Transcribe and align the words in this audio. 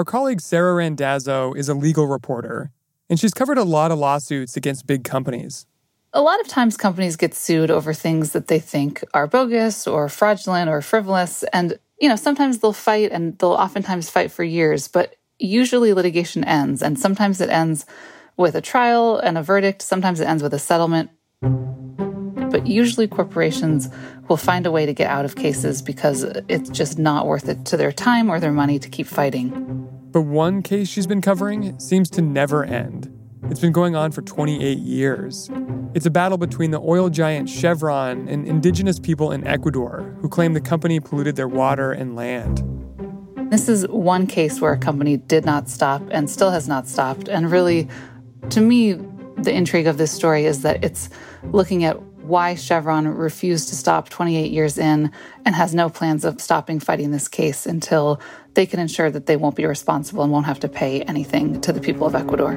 Our 0.00 0.04
colleague 0.04 0.40
Sara 0.40 0.72
Randazzo 0.72 1.52
is 1.52 1.68
a 1.68 1.74
legal 1.74 2.06
reporter, 2.06 2.70
and 3.10 3.20
she's 3.20 3.34
covered 3.34 3.58
a 3.58 3.64
lot 3.64 3.92
of 3.92 3.98
lawsuits 3.98 4.56
against 4.56 4.86
big 4.86 5.04
companies. 5.04 5.66
A 6.14 6.22
lot 6.22 6.40
of 6.40 6.48
times 6.48 6.78
companies 6.78 7.16
get 7.16 7.34
sued 7.34 7.70
over 7.70 7.92
things 7.92 8.32
that 8.32 8.46
they 8.46 8.60
think 8.60 9.04
are 9.12 9.26
bogus 9.26 9.86
or 9.86 10.08
fraudulent 10.08 10.70
or 10.70 10.80
frivolous. 10.80 11.42
And, 11.52 11.78
you 12.00 12.08
know, 12.08 12.16
sometimes 12.16 12.60
they'll 12.60 12.72
fight 12.72 13.12
and 13.12 13.36
they'll 13.36 13.50
oftentimes 13.50 14.08
fight 14.08 14.32
for 14.32 14.42
years, 14.42 14.88
but 14.88 15.16
usually 15.38 15.92
litigation 15.92 16.44
ends. 16.44 16.80
And 16.82 16.98
sometimes 16.98 17.42
it 17.42 17.50
ends 17.50 17.84
with 18.38 18.54
a 18.54 18.62
trial 18.62 19.18
and 19.18 19.36
a 19.36 19.42
verdict. 19.42 19.82
Sometimes 19.82 20.18
it 20.18 20.28
ends 20.28 20.42
with 20.42 20.54
a 20.54 20.58
settlement. 20.58 21.10
But 22.50 22.66
usually 22.66 23.06
corporations 23.06 23.88
will 24.28 24.36
find 24.36 24.66
a 24.66 24.70
way 24.70 24.86
to 24.86 24.92
get 24.92 25.10
out 25.10 25.24
of 25.24 25.36
cases 25.36 25.82
because 25.82 26.24
it's 26.48 26.70
just 26.70 26.98
not 26.98 27.26
worth 27.26 27.48
it 27.48 27.64
to 27.66 27.76
their 27.76 27.92
time 27.92 28.28
or 28.28 28.40
their 28.40 28.52
money 28.52 28.78
to 28.78 28.88
keep 28.88 29.06
fighting. 29.06 29.88
But 30.12 30.22
one 30.22 30.62
case 30.62 30.88
she's 30.88 31.06
been 31.06 31.20
covering 31.20 31.78
seems 31.78 32.10
to 32.10 32.22
never 32.22 32.64
end. 32.64 33.16
It's 33.44 33.60
been 33.60 33.72
going 33.72 33.96
on 33.96 34.12
for 34.12 34.22
28 34.22 34.78
years. 34.78 35.50
It's 35.94 36.06
a 36.06 36.10
battle 36.10 36.38
between 36.38 36.70
the 36.70 36.80
oil 36.80 37.08
giant 37.08 37.48
Chevron 37.48 38.28
and 38.28 38.46
indigenous 38.46 38.98
people 38.98 39.32
in 39.32 39.46
Ecuador 39.46 40.16
who 40.20 40.28
claim 40.28 40.52
the 40.52 40.60
company 40.60 41.00
polluted 41.00 41.36
their 41.36 41.48
water 41.48 41.92
and 41.92 42.14
land. 42.14 42.62
This 43.50 43.68
is 43.68 43.88
one 43.88 44.28
case 44.28 44.60
where 44.60 44.72
a 44.72 44.78
company 44.78 45.16
did 45.16 45.44
not 45.44 45.68
stop 45.68 46.02
and 46.10 46.30
still 46.30 46.50
has 46.50 46.68
not 46.68 46.86
stopped. 46.86 47.28
And 47.28 47.50
really, 47.50 47.88
to 48.50 48.60
me, 48.60 48.92
the 49.38 49.52
intrigue 49.52 49.88
of 49.88 49.98
this 49.98 50.12
story 50.12 50.44
is 50.44 50.62
that 50.62 50.84
it's 50.84 51.10
looking 51.50 51.82
at 51.82 52.00
why 52.30 52.54
Chevron 52.54 53.08
refused 53.08 53.70
to 53.70 53.74
stop 53.74 54.08
28 54.08 54.52
years 54.52 54.78
in 54.78 55.10
and 55.44 55.52
has 55.52 55.74
no 55.74 55.90
plans 55.90 56.24
of 56.24 56.40
stopping 56.40 56.78
fighting 56.78 57.10
this 57.10 57.26
case 57.26 57.66
until 57.66 58.20
they 58.54 58.66
can 58.66 58.78
ensure 58.78 59.10
that 59.10 59.26
they 59.26 59.36
won't 59.36 59.56
be 59.56 59.66
responsible 59.66 60.22
and 60.22 60.32
won't 60.32 60.46
have 60.46 60.60
to 60.60 60.68
pay 60.68 61.02
anything 61.02 61.60
to 61.60 61.72
the 61.72 61.80
people 61.80 62.06
of 62.06 62.14
Ecuador. 62.14 62.54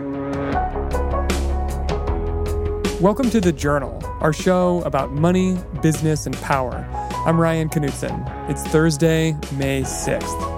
Welcome 3.02 3.32
to 3.32 3.42
The 3.42 3.52
Journal, 3.52 4.00
our 4.22 4.32
show 4.32 4.84
about 4.84 5.12
money, 5.12 5.58
business, 5.82 6.28
and 6.28 6.36
power. 6.36 6.88
I'm 7.26 7.42
Ryan 7.42 7.68
Knutson. 7.68 8.50
It's 8.52 8.62
Thursday, 8.68 9.32
May 9.54 9.82
6th. 9.82 10.52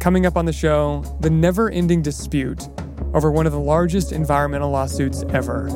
Coming 0.00 0.24
up 0.24 0.38
on 0.38 0.46
the 0.46 0.52
show, 0.54 1.04
the 1.20 1.28
never 1.28 1.68
ending 1.68 2.00
dispute 2.00 2.66
over 3.14 3.30
one 3.30 3.46
of 3.46 3.52
the 3.52 3.60
largest 3.60 4.12
environmental 4.12 4.70
lawsuits 4.70 5.24
ever. 5.30 5.68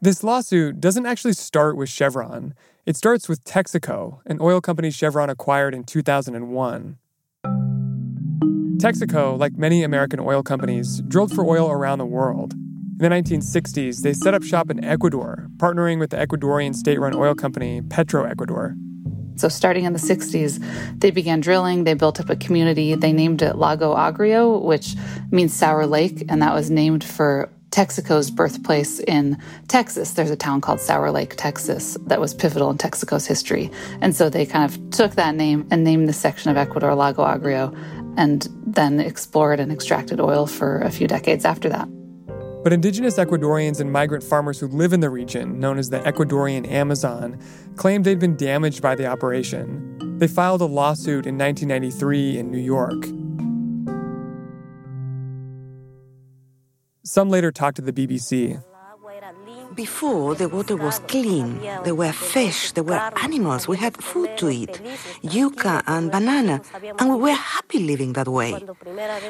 This 0.00 0.22
lawsuit 0.22 0.80
doesn't 0.80 1.06
actually 1.06 1.34
start 1.34 1.76
with 1.76 1.88
Chevron. 1.88 2.54
It 2.86 2.96
starts 2.96 3.28
with 3.28 3.44
Texaco, 3.44 4.20
an 4.24 4.38
oil 4.40 4.60
company 4.60 4.90
Chevron 4.90 5.28
acquired 5.28 5.74
in 5.74 5.84
2001. 5.84 6.96
Texaco, 8.78 9.36
like 9.36 9.58
many 9.58 9.82
American 9.82 10.20
oil 10.20 10.42
companies, 10.42 11.02
drilled 11.08 11.34
for 11.34 11.44
oil 11.44 11.68
around 11.68 11.98
the 11.98 12.06
world. 12.06 12.54
In 13.00 13.08
the 13.08 13.14
1960s, 13.14 14.00
they 14.00 14.12
set 14.12 14.34
up 14.34 14.42
shop 14.42 14.70
in 14.70 14.82
Ecuador, 14.82 15.46
partnering 15.58 16.00
with 16.00 16.10
the 16.10 16.16
Ecuadorian 16.16 16.74
state 16.74 16.98
run 16.98 17.14
oil 17.14 17.32
company 17.32 17.80
Petroecuador. 17.80 18.74
So, 19.36 19.48
starting 19.48 19.84
in 19.84 19.92
the 19.92 20.00
60s, 20.00 20.58
they 20.98 21.12
began 21.12 21.38
drilling. 21.38 21.84
They 21.84 21.94
built 21.94 22.18
up 22.18 22.28
a 22.28 22.34
community. 22.34 22.96
They 22.96 23.12
named 23.12 23.40
it 23.40 23.54
Lago 23.54 23.94
Agrio, 23.94 24.60
which 24.60 24.96
means 25.30 25.54
sour 25.54 25.86
lake, 25.86 26.24
and 26.28 26.42
that 26.42 26.52
was 26.52 26.72
named 26.72 27.04
for 27.04 27.48
Texaco's 27.70 28.32
birthplace 28.32 28.98
in 28.98 29.40
Texas. 29.68 30.14
There's 30.14 30.32
a 30.32 30.36
town 30.36 30.60
called 30.60 30.80
Sour 30.80 31.12
Lake, 31.12 31.36
Texas, 31.36 31.96
that 32.06 32.20
was 32.20 32.34
pivotal 32.34 32.68
in 32.68 32.78
Texaco's 32.78 33.28
history. 33.28 33.70
And 34.00 34.16
so 34.16 34.28
they 34.28 34.44
kind 34.44 34.64
of 34.64 34.90
took 34.90 35.12
that 35.12 35.36
name 35.36 35.68
and 35.70 35.84
named 35.84 36.08
the 36.08 36.12
section 36.12 36.50
of 36.50 36.56
Ecuador 36.56 36.96
Lago 36.96 37.24
Agrio, 37.24 37.72
and 38.16 38.48
then 38.66 38.98
explored 38.98 39.60
and 39.60 39.70
extracted 39.70 40.18
oil 40.18 40.48
for 40.48 40.80
a 40.80 40.90
few 40.90 41.06
decades 41.06 41.44
after 41.44 41.68
that. 41.68 41.88
But 42.62 42.72
indigenous 42.72 43.18
Ecuadorians 43.18 43.80
and 43.80 43.92
migrant 43.92 44.24
farmers 44.24 44.58
who 44.58 44.66
live 44.66 44.92
in 44.92 45.00
the 45.00 45.10
region, 45.10 45.60
known 45.60 45.78
as 45.78 45.90
the 45.90 46.00
Ecuadorian 46.00 46.68
Amazon, 46.68 47.38
claimed 47.76 48.04
they'd 48.04 48.18
been 48.18 48.36
damaged 48.36 48.82
by 48.82 48.94
the 48.94 49.06
operation. 49.06 50.18
They 50.18 50.26
filed 50.26 50.60
a 50.60 50.66
lawsuit 50.66 51.26
in 51.26 51.38
1993 51.38 52.38
in 52.38 52.50
New 52.50 52.58
York. 52.58 53.04
Some 57.04 57.30
later 57.30 57.52
talked 57.52 57.76
to 57.76 57.82
the 57.82 57.92
BBC. 57.92 58.62
Before, 59.78 60.34
the 60.34 60.48
water 60.48 60.76
was 60.76 60.98
clean. 61.06 61.60
There 61.84 61.94
were 61.94 62.10
fish, 62.10 62.72
there 62.72 62.82
were 62.82 63.00
animals, 63.22 63.68
we 63.68 63.76
had 63.76 63.96
food 63.96 64.36
to 64.38 64.50
eat, 64.50 64.74
yuca 65.22 65.84
and 65.86 66.10
banana, 66.10 66.60
and 66.98 67.08
we 67.10 67.16
were 67.26 67.38
happy 67.54 67.78
living 67.78 68.14
that 68.14 68.26
way. 68.26 68.52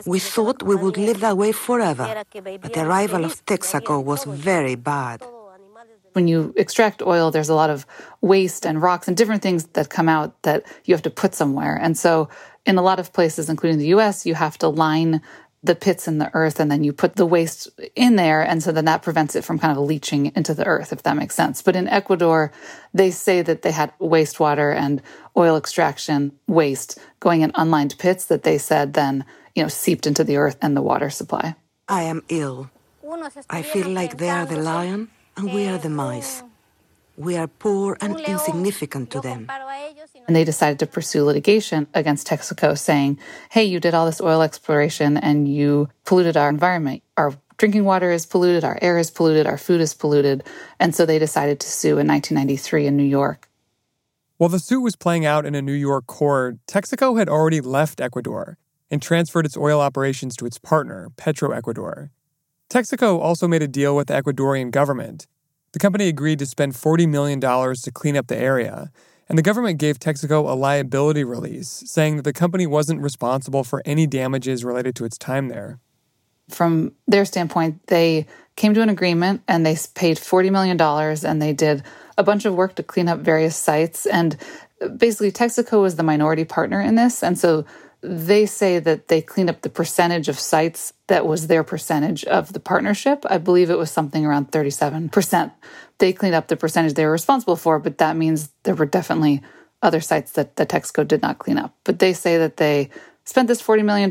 We 0.06 0.18
thought 0.18 0.62
we 0.62 0.74
would 0.74 0.96
live 0.96 1.20
that 1.20 1.36
way 1.36 1.52
forever, 1.52 2.24
but 2.62 2.72
the 2.72 2.82
arrival 2.86 3.26
of 3.26 3.44
Texaco 3.44 4.02
was 4.02 4.24
very 4.24 4.74
bad. 4.74 5.22
When 6.14 6.26
you 6.28 6.54
extract 6.56 7.02
oil, 7.02 7.30
there's 7.30 7.50
a 7.50 7.54
lot 7.62 7.68
of 7.68 7.84
waste 8.22 8.64
and 8.64 8.80
rocks 8.80 9.06
and 9.06 9.14
different 9.18 9.42
things 9.42 9.66
that 9.74 9.90
come 9.90 10.08
out 10.08 10.30
that 10.44 10.64
you 10.86 10.94
have 10.94 11.02
to 11.02 11.10
put 11.10 11.34
somewhere. 11.34 11.76
And 11.76 11.98
so, 11.98 12.30
in 12.64 12.78
a 12.78 12.82
lot 12.82 12.98
of 12.98 13.12
places, 13.12 13.50
including 13.50 13.78
the 13.78 13.88
US, 13.96 14.24
you 14.24 14.34
have 14.34 14.56
to 14.58 14.68
line 14.68 15.20
the 15.62 15.74
pits 15.74 16.06
in 16.06 16.18
the 16.18 16.30
earth 16.34 16.60
and 16.60 16.70
then 16.70 16.84
you 16.84 16.92
put 16.92 17.16
the 17.16 17.26
waste 17.26 17.68
in 17.96 18.16
there 18.16 18.42
and 18.42 18.62
so 18.62 18.70
then 18.70 18.84
that 18.84 19.02
prevents 19.02 19.34
it 19.34 19.44
from 19.44 19.58
kind 19.58 19.76
of 19.76 19.84
leaching 19.84 20.32
into 20.36 20.54
the 20.54 20.66
earth 20.66 20.92
if 20.92 21.02
that 21.02 21.16
makes 21.16 21.34
sense. 21.34 21.62
But 21.62 21.76
in 21.76 21.88
ecuador 21.88 22.52
they 22.94 23.10
say 23.10 23.42
that 23.42 23.62
they 23.62 23.72
had 23.72 23.92
wastewater 23.98 24.74
and 24.74 25.02
oil 25.36 25.56
extraction 25.56 26.32
waste 26.46 26.98
going 27.20 27.40
in 27.42 27.50
unlined 27.54 27.96
pits 27.98 28.26
that 28.26 28.44
they 28.44 28.58
said 28.58 28.94
then 28.94 29.24
you 29.54 29.62
know 29.62 29.68
seeped 29.68 30.06
into 30.06 30.24
the 30.24 30.36
earth 30.36 30.56
and 30.62 30.76
the 30.76 30.82
water 30.82 31.10
supply. 31.10 31.56
I 31.88 32.02
am 32.02 32.22
ill. 32.28 32.70
I 33.48 33.62
feel 33.62 33.88
like 33.88 34.18
they 34.18 34.28
are 34.28 34.46
the 34.46 34.60
lion 34.60 35.10
and 35.36 35.52
we 35.52 35.66
are 35.66 35.78
the 35.78 35.88
mice 35.88 36.42
we 37.18 37.36
are 37.36 37.48
poor 37.48 37.96
and 38.00 38.18
insignificant 38.20 39.10
to 39.10 39.20
them 39.20 39.48
and 40.28 40.36
they 40.36 40.44
decided 40.44 40.78
to 40.78 40.86
pursue 40.86 41.24
litigation 41.24 41.86
against 41.94 42.28
Texaco, 42.28 42.78
saying, 42.78 43.18
hey, 43.50 43.64
you 43.64 43.80
did 43.80 43.94
all 43.94 44.06
this 44.06 44.20
oil 44.20 44.42
exploration 44.42 45.16
and 45.16 45.48
you 45.48 45.88
polluted 46.04 46.36
our 46.36 46.50
environment. 46.50 47.02
Our 47.16 47.32
drinking 47.56 47.84
water 47.84 48.12
is 48.12 48.26
polluted, 48.26 48.62
our 48.62 48.78
air 48.82 48.98
is 48.98 49.10
polluted, 49.10 49.46
our 49.46 49.56
food 49.56 49.80
is 49.80 49.94
polluted. 49.94 50.44
And 50.78 50.94
so 50.94 51.06
they 51.06 51.18
decided 51.18 51.60
to 51.60 51.68
sue 51.68 51.98
in 51.98 52.06
1993 52.06 52.86
in 52.86 52.96
New 52.96 53.04
York. 53.04 53.48
While 54.36 54.50
the 54.50 54.60
suit 54.60 54.82
was 54.82 54.96
playing 54.96 55.24
out 55.24 55.46
in 55.46 55.54
a 55.54 55.62
New 55.62 55.72
York 55.72 56.06
court, 56.06 56.58
Texaco 56.68 57.18
had 57.18 57.28
already 57.28 57.60
left 57.60 58.00
Ecuador 58.00 58.58
and 58.90 59.02
transferred 59.02 59.46
its 59.46 59.56
oil 59.56 59.80
operations 59.80 60.36
to 60.36 60.46
its 60.46 60.58
partner, 60.58 61.10
Petroecuador. 61.16 62.10
Texaco 62.70 63.18
also 63.18 63.48
made 63.48 63.62
a 63.62 63.68
deal 63.68 63.96
with 63.96 64.08
the 64.08 64.14
Ecuadorian 64.14 64.70
government. 64.70 65.26
The 65.78 65.82
company 65.86 66.08
agreed 66.08 66.40
to 66.40 66.46
spend 66.46 66.72
$40 66.72 67.08
million 67.08 67.40
to 67.40 67.90
clean 67.92 68.16
up 68.16 68.26
the 68.26 68.36
area, 68.36 68.90
and 69.28 69.38
the 69.38 69.42
government 69.42 69.78
gave 69.78 70.00
Texaco 70.00 70.50
a 70.50 70.54
liability 70.54 71.22
release, 71.22 71.68
saying 71.86 72.16
that 72.16 72.22
the 72.22 72.32
company 72.32 72.66
wasn't 72.66 73.00
responsible 73.00 73.62
for 73.62 73.80
any 73.84 74.04
damages 74.04 74.64
related 74.64 74.96
to 74.96 75.04
its 75.04 75.16
time 75.16 75.46
there. 75.46 75.78
From 76.48 76.94
their 77.06 77.24
standpoint, 77.24 77.86
they 77.86 78.26
came 78.56 78.74
to 78.74 78.82
an 78.82 78.88
agreement 78.88 79.42
and 79.46 79.64
they 79.64 79.76
paid 79.94 80.16
$40 80.16 80.50
million 80.50 80.80
and 81.24 81.40
they 81.40 81.52
did 81.52 81.84
a 82.16 82.24
bunch 82.24 82.44
of 82.44 82.56
work 82.56 82.74
to 82.74 82.82
clean 82.82 83.06
up 83.06 83.20
various 83.20 83.56
sites. 83.56 84.04
And 84.04 84.36
basically, 84.96 85.30
Texaco 85.30 85.80
was 85.80 85.94
the 85.94 86.02
minority 86.02 86.44
partner 86.44 86.80
in 86.80 86.96
this. 86.96 87.22
And 87.22 87.38
so 87.38 87.64
they 88.00 88.46
say 88.46 88.78
that 88.78 89.08
they 89.08 89.20
cleaned 89.20 89.50
up 89.50 89.62
the 89.62 89.68
percentage 89.68 90.28
of 90.28 90.38
sites 90.38 90.92
that 91.08 91.26
was 91.26 91.46
their 91.46 91.64
percentage 91.64 92.24
of 92.24 92.52
the 92.52 92.60
partnership. 92.60 93.24
I 93.28 93.38
believe 93.38 93.70
it 93.70 93.78
was 93.78 93.90
something 93.90 94.24
around 94.24 94.52
37%. 94.52 95.52
They 95.98 96.12
cleaned 96.12 96.34
up 96.34 96.48
the 96.48 96.56
percentage 96.56 96.94
they 96.94 97.04
were 97.04 97.12
responsible 97.12 97.56
for, 97.56 97.78
but 97.78 97.98
that 97.98 98.16
means 98.16 98.50
there 98.62 98.76
were 98.76 98.86
definitely 98.86 99.42
other 99.82 100.00
sites 100.00 100.32
that 100.32 100.56
the 100.56 100.66
Texaco 100.66 101.06
did 101.06 101.22
not 101.22 101.38
clean 101.38 101.58
up. 101.58 101.74
But 101.84 101.98
they 101.98 102.12
say 102.12 102.38
that 102.38 102.56
they 102.56 102.90
spent 103.24 103.48
this 103.48 103.62
$40 103.62 103.84
million, 103.84 104.08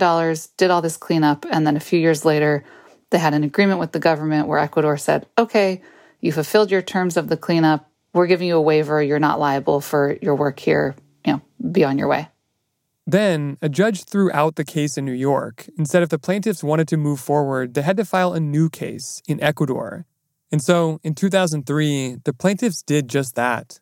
did 0.57 0.71
all 0.71 0.81
this 0.81 0.97
cleanup, 0.97 1.45
and 1.49 1.65
then 1.65 1.77
a 1.77 1.81
few 1.81 1.99
years 1.99 2.25
later, 2.25 2.63
they 3.09 3.17
had 3.17 3.33
an 3.33 3.43
agreement 3.43 3.79
with 3.79 3.93
the 3.93 3.99
government 3.99 4.47
where 4.47 4.59
Ecuador 4.59 4.97
said, 4.97 5.27
okay, 5.37 5.81
you 6.19 6.31
fulfilled 6.31 6.71
your 6.71 6.81
terms 6.81 7.15
of 7.15 7.29
the 7.29 7.37
cleanup. 7.37 7.89
We're 8.13 8.27
giving 8.27 8.47
you 8.47 8.57
a 8.57 8.61
waiver. 8.61 9.01
You're 9.01 9.19
not 9.19 9.39
liable 9.39 9.79
for 9.79 10.17
your 10.21 10.35
work 10.35 10.59
here. 10.59 10.95
You 11.25 11.33
know, 11.33 11.41
be 11.71 11.83
on 11.83 11.97
your 11.97 12.07
way. 12.07 12.27
Then, 13.09 13.57
a 13.61 13.69
judge 13.69 14.03
threw 14.03 14.29
out 14.33 14.57
the 14.57 14.65
case 14.65 14.97
in 14.97 15.05
New 15.05 15.13
York 15.13 15.69
and 15.77 15.87
said 15.87 16.03
if 16.03 16.09
the 16.09 16.19
plaintiffs 16.19 16.61
wanted 16.61 16.89
to 16.89 16.97
move 16.97 17.21
forward, 17.21 17.73
they 17.73 17.81
had 17.81 17.95
to 17.95 18.03
file 18.03 18.33
a 18.33 18.39
new 18.41 18.69
case 18.69 19.21
in 19.29 19.41
Ecuador. 19.41 20.05
And 20.51 20.61
so, 20.61 20.99
in 21.03 21.15
2003, 21.15 22.17
the 22.25 22.33
plaintiffs 22.33 22.81
did 22.81 23.07
just 23.07 23.35
that. 23.35 23.79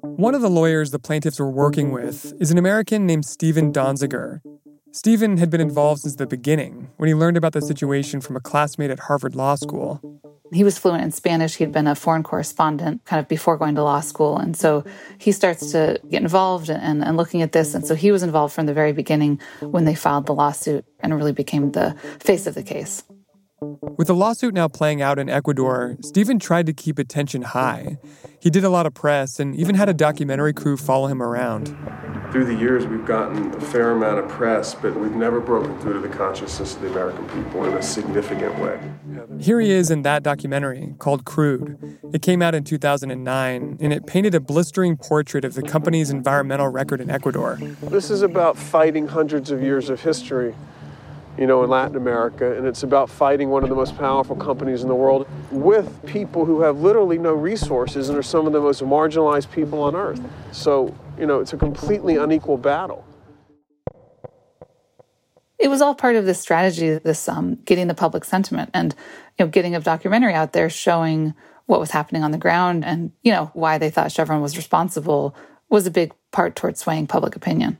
One 0.00 0.34
of 0.34 0.42
the 0.42 0.50
lawyers 0.50 0.90
the 0.90 0.98
plaintiffs 0.98 1.38
were 1.38 1.48
working 1.48 1.92
with 1.92 2.34
is 2.40 2.50
an 2.50 2.58
American 2.58 3.06
named 3.06 3.24
Steven 3.24 3.72
Donziger. 3.72 4.40
Steven 4.90 5.36
had 5.36 5.50
been 5.50 5.60
involved 5.60 6.00
since 6.00 6.16
the 6.16 6.26
beginning 6.26 6.90
when 6.96 7.06
he 7.06 7.14
learned 7.14 7.36
about 7.36 7.52
the 7.52 7.62
situation 7.62 8.20
from 8.20 8.34
a 8.34 8.40
classmate 8.40 8.90
at 8.90 8.98
Harvard 9.00 9.36
Law 9.36 9.54
School. 9.54 10.00
He 10.52 10.64
was 10.64 10.78
fluent 10.78 11.02
in 11.02 11.10
Spanish. 11.10 11.56
He'd 11.56 11.72
been 11.72 11.86
a 11.86 11.94
foreign 11.94 12.22
correspondent 12.22 13.04
kind 13.04 13.20
of 13.20 13.28
before 13.28 13.56
going 13.56 13.74
to 13.74 13.82
law 13.82 14.00
school. 14.00 14.36
And 14.36 14.56
so 14.56 14.84
he 15.18 15.32
starts 15.32 15.72
to 15.72 16.00
get 16.10 16.22
involved 16.22 16.70
and, 16.70 17.04
and 17.04 17.16
looking 17.16 17.42
at 17.42 17.52
this. 17.52 17.74
And 17.74 17.86
so 17.86 17.94
he 17.94 18.10
was 18.10 18.22
involved 18.22 18.54
from 18.54 18.66
the 18.66 18.74
very 18.74 18.92
beginning 18.92 19.40
when 19.60 19.84
they 19.84 19.94
filed 19.94 20.26
the 20.26 20.34
lawsuit 20.34 20.84
and 21.00 21.14
really 21.14 21.32
became 21.32 21.72
the 21.72 21.94
face 22.20 22.46
of 22.46 22.54
the 22.54 22.62
case. 22.62 23.02
With 23.60 24.06
the 24.06 24.14
lawsuit 24.14 24.54
now 24.54 24.68
playing 24.68 25.02
out 25.02 25.18
in 25.18 25.28
Ecuador, 25.28 25.96
Steven 26.02 26.38
tried 26.38 26.66
to 26.66 26.72
keep 26.72 26.96
attention 26.96 27.42
high. 27.42 27.98
He 28.38 28.50
did 28.50 28.62
a 28.62 28.68
lot 28.68 28.86
of 28.86 28.94
press 28.94 29.40
and 29.40 29.56
even 29.56 29.74
had 29.74 29.88
a 29.88 29.94
documentary 29.94 30.52
crew 30.52 30.76
follow 30.76 31.08
him 31.08 31.20
around. 31.20 31.76
Through 32.30 32.44
the 32.44 32.54
years, 32.54 32.86
we've 32.86 33.04
gotten 33.04 33.52
a 33.54 33.60
fair 33.60 33.90
amount 33.90 34.20
of 34.20 34.28
press, 34.28 34.76
but 34.76 34.94
we've 34.94 35.16
never 35.16 35.40
broken 35.40 35.76
through 35.80 35.94
to 35.94 35.98
the 35.98 36.08
consciousness 36.08 36.76
of 36.76 36.82
the 36.82 36.90
American 36.90 37.26
people 37.30 37.64
in 37.64 37.74
a 37.74 37.82
significant 37.82 38.56
way. 38.60 38.78
Here 39.40 39.60
he 39.60 39.72
is 39.72 39.90
in 39.90 40.02
that 40.02 40.22
documentary 40.22 40.94
called 40.98 41.24
Crude. 41.24 41.98
It 42.12 42.22
came 42.22 42.42
out 42.42 42.54
in 42.54 42.62
2009, 42.62 43.78
and 43.80 43.92
it 43.92 44.06
painted 44.06 44.36
a 44.36 44.40
blistering 44.40 44.96
portrait 44.96 45.44
of 45.44 45.54
the 45.54 45.62
company's 45.62 46.10
environmental 46.10 46.68
record 46.68 47.00
in 47.00 47.10
Ecuador. 47.10 47.58
This 47.82 48.10
is 48.10 48.22
about 48.22 48.56
fighting 48.56 49.08
hundreds 49.08 49.50
of 49.50 49.62
years 49.62 49.90
of 49.90 50.02
history 50.02 50.54
you 51.38 51.46
know, 51.46 51.62
in 51.62 51.70
Latin 51.70 51.96
America, 51.96 52.56
and 52.56 52.66
it's 52.66 52.82
about 52.82 53.08
fighting 53.08 53.48
one 53.48 53.62
of 53.62 53.68
the 53.68 53.74
most 53.74 53.96
powerful 53.96 54.34
companies 54.34 54.82
in 54.82 54.88
the 54.88 54.94
world 54.94 55.26
with 55.52 56.04
people 56.04 56.44
who 56.44 56.62
have 56.62 56.80
literally 56.80 57.16
no 57.16 57.32
resources 57.32 58.08
and 58.08 58.18
are 58.18 58.22
some 58.22 58.46
of 58.46 58.52
the 58.52 58.60
most 58.60 58.82
marginalized 58.82 59.50
people 59.52 59.80
on 59.80 59.94
earth. 59.94 60.20
So, 60.50 60.94
you 61.16 61.26
know, 61.26 61.38
it's 61.38 61.52
a 61.52 61.56
completely 61.56 62.16
unequal 62.16 62.58
battle. 62.58 63.04
It 65.58 65.68
was 65.68 65.80
all 65.80 65.94
part 65.94 66.16
of 66.16 66.24
this 66.24 66.40
strategy, 66.40 66.98
this 66.98 67.28
um, 67.28 67.56
getting 67.64 67.86
the 67.86 67.94
public 67.94 68.24
sentiment 68.24 68.70
and 68.74 68.94
you 69.38 69.44
know 69.44 69.50
getting 69.50 69.74
a 69.74 69.80
documentary 69.80 70.34
out 70.34 70.52
there 70.52 70.70
showing 70.70 71.34
what 71.66 71.80
was 71.80 71.90
happening 71.90 72.22
on 72.22 72.30
the 72.30 72.38
ground 72.38 72.84
and 72.84 73.12
you 73.22 73.32
know 73.32 73.50
why 73.54 73.78
they 73.78 73.90
thought 73.90 74.10
Chevron 74.12 74.40
was 74.40 74.56
responsible 74.56 75.36
was 75.68 75.86
a 75.86 75.90
big 75.90 76.12
part 76.30 76.56
towards 76.56 76.80
swaying 76.80 77.06
public 77.06 77.36
opinion. 77.36 77.78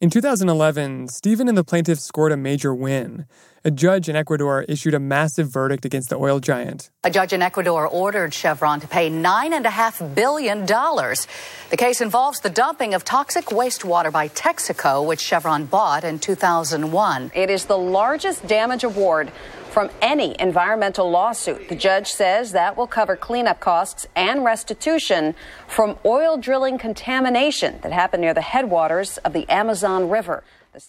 In 0.00 0.10
2011, 0.10 1.08
Steven 1.08 1.48
and 1.48 1.58
the 1.58 1.64
plaintiffs 1.64 2.04
scored 2.04 2.30
a 2.30 2.36
major 2.36 2.72
win. 2.72 3.26
A 3.64 3.72
judge 3.72 4.08
in 4.08 4.14
Ecuador 4.14 4.62
issued 4.68 4.94
a 4.94 5.00
massive 5.00 5.48
verdict 5.48 5.84
against 5.84 6.08
the 6.08 6.14
oil 6.14 6.38
giant. 6.38 6.90
A 7.02 7.10
judge 7.10 7.32
in 7.32 7.42
Ecuador 7.42 7.84
ordered 7.84 8.32
Chevron 8.32 8.78
to 8.78 8.86
pay 8.86 9.10
$9.5 9.10 10.14
billion. 10.14 10.64
The 10.64 11.76
case 11.76 12.00
involves 12.00 12.38
the 12.38 12.48
dumping 12.48 12.94
of 12.94 13.04
toxic 13.04 13.46
wastewater 13.46 14.12
by 14.12 14.28
Texaco, 14.28 15.04
which 15.04 15.18
Chevron 15.18 15.64
bought 15.64 16.04
in 16.04 16.20
2001. 16.20 17.32
It 17.34 17.50
is 17.50 17.64
the 17.64 17.76
largest 17.76 18.46
damage 18.46 18.84
award 18.84 19.32
from 19.78 19.90
any 20.02 20.34
environmental 20.40 21.08
lawsuit. 21.08 21.68
The 21.68 21.76
judge 21.76 22.08
says 22.08 22.50
that 22.50 22.76
will 22.76 22.88
cover 22.88 23.14
cleanup 23.14 23.60
costs 23.60 24.08
and 24.16 24.44
restitution 24.44 25.36
from 25.68 25.96
oil 26.04 26.36
drilling 26.36 26.78
contamination 26.78 27.78
that 27.82 27.92
happened 27.92 28.22
near 28.22 28.34
the 28.34 28.40
headwaters 28.40 29.18
of 29.18 29.32
the 29.32 29.48
Amazon 29.48 30.10
River. 30.10 30.42
The, 30.72 30.80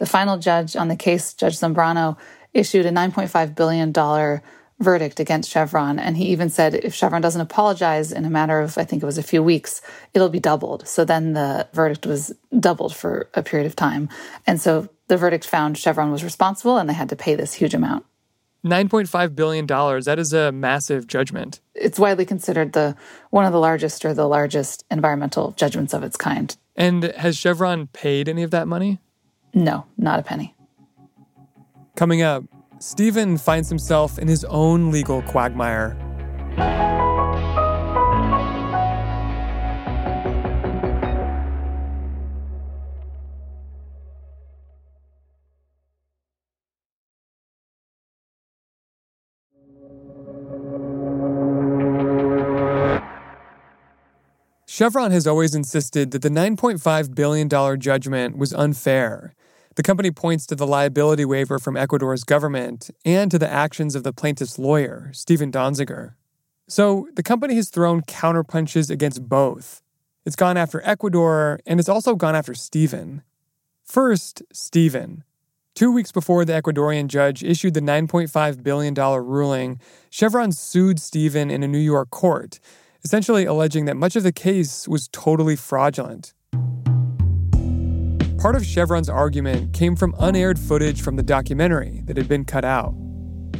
the 0.00 0.04
final 0.04 0.36
judge 0.36 0.76
on 0.76 0.88
the 0.88 0.96
case, 0.96 1.32
Judge 1.32 1.58
Zambrano, 1.58 2.18
issued 2.52 2.84
a 2.84 2.90
$9.5 2.90 3.54
billion 3.54 3.90
verdict 4.80 5.18
against 5.18 5.50
Chevron. 5.50 5.98
And 5.98 6.18
he 6.18 6.26
even 6.26 6.50
said 6.50 6.74
if 6.74 6.92
Chevron 6.92 7.22
doesn't 7.22 7.40
apologize 7.40 8.12
in 8.12 8.26
a 8.26 8.30
matter 8.30 8.60
of, 8.60 8.76
I 8.76 8.84
think 8.84 9.02
it 9.02 9.06
was 9.06 9.16
a 9.16 9.22
few 9.22 9.42
weeks, 9.42 9.80
it'll 10.12 10.28
be 10.28 10.40
doubled. 10.40 10.86
So 10.86 11.06
then 11.06 11.32
the 11.32 11.68
verdict 11.72 12.04
was 12.04 12.34
doubled 12.60 12.94
for 12.94 13.30
a 13.32 13.42
period 13.42 13.64
of 13.64 13.76
time. 13.76 14.10
And 14.46 14.60
so 14.60 14.90
the 15.08 15.16
verdict 15.16 15.46
found 15.46 15.78
Chevron 15.78 16.10
was 16.10 16.22
responsible 16.22 16.76
and 16.76 16.86
they 16.86 16.92
had 16.92 17.08
to 17.08 17.16
pay 17.16 17.34
this 17.34 17.54
huge 17.54 17.72
amount. 17.72 18.04
$9.5 18.66 19.34
billion. 19.34 19.66
That 19.66 20.18
is 20.18 20.32
a 20.32 20.52
massive 20.52 21.06
judgment. 21.06 21.60
It's 21.74 21.98
widely 21.98 22.24
considered 22.24 22.72
the 22.72 22.96
one 23.30 23.44
of 23.44 23.52
the 23.52 23.60
largest 23.60 24.04
or 24.04 24.12
the 24.12 24.26
largest 24.26 24.84
environmental 24.90 25.52
judgments 25.52 25.94
of 25.94 26.02
its 26.02 26.16
kind. 26.16 26.56
And 26.74 27.04
has 27.04 27.36
Chevron 27.36 27.86
paid 27.88 28.28
any 28.28 28.42
of 28.42 28.50
that 28.50 28.68
money? 28.68 29.00
No, 29.54 29.86
not 29.96 30.18
a 30.18 30.22
penny. 30.22 30.54
Coming 31.94 32.20
up, 32.20 32.44
Steven 32.78 33.38
finds 33.38 33.70
himself 33.70 34.18
in 34.18 34.28
his 34.28 34.44
own 34.44 34.90
legal 34.90 35.22
quagmire. 35.22 35.96
Chevron 54.76 55.10
has 55.10 55.26
always 55.26 55.54
insisted 55.54 56.10
that 56.10 56.20
the 56.20 56.28
$9.5 56.28 57.14
billion 57.14 57.48
judgment 57.80 58.36
was 58.36 58.52
unfair. 58.52 59.34
The 59.74 59.82
company 59.82 60.10
points 60.10 60.44
to 60.48 60.54
the 60.54 60.66
liability 60.66 61.24
waiver 61.24 61.58
from 61.58 61.78
Ecuador's 61.78 62.24
government 62.24 62.90
and 63.02 63.30
to 63.30 63.38
the 63.38 63.50
actions 63.50 63.94
of 63.94 64.02
the 64.02 64.12
plaintiff's 64.12 64.58
lawyer, 64.58 65.08
Steven 65.14 65.50
Donziger. 65.50 66.16
So 66.68 67.08
the 67.14 67.22
company 67.22 67.54
has 67.54 67.70
thrown 67.70 68.02
counterpunches 68.02 68.90
against 68.90 69.26
both. 69.26 69.80
It's 70.26 70.36
gone 70.36 70.58
after 70.58 70.82
Ecuador 70.84 71.58
and 71.64 71.80
it's 71.80 71.88
also 71.88 72.14
gone 72.14 72.36
after 72.36 72.52
Steven. 72.52 73.22
First, 73.82 74.42
Steven. 74.52 75.24
Two 75.74 75.90
weeks 75.90 76.12
before 76.12 76.44
the 76.44 76.52
Ecuadorian 76.52 77.06
judge 77.06 77.42
issued 77.42 77.72
the 77.72 77.80
$9.5 77.80 78.62
billion 78.62 78.94
ruling, 78.94 79.80
Chevron 80.10 80.52
sued 80.52 81.00
Steven 81.00 81.50
in 81.50 81.62
a 81.62 81.68
New 81.68 81.78
York 81.78 82.10
court 82.10 82.60
essentially 83.04 83.44
alleging 83.44 83.84
that 83.86 83.96
much 83.96 84.16
of 84.16 84.22
the 84.22 84.32
case 84.32 84.86
was 84.88 85.08
totally 85.08 85.56
fraudulent. 85.56 86.34
Part 88.38 88.54
of 88.54 88.64
Chevron's 88.64 89.08
argument 89.08 89.72
came 89.72 89.96
from 89.96 90.14
unaired 90.18 90.58
footage 90.58 91.00
from 91.02 91.16
the 91.16 91.22
documentary 91.22 92.02
that 92.04 92.16
had 92.16 92.28
been 92.28 92.44
cut 92.44 92.64
out. 92.64 92.94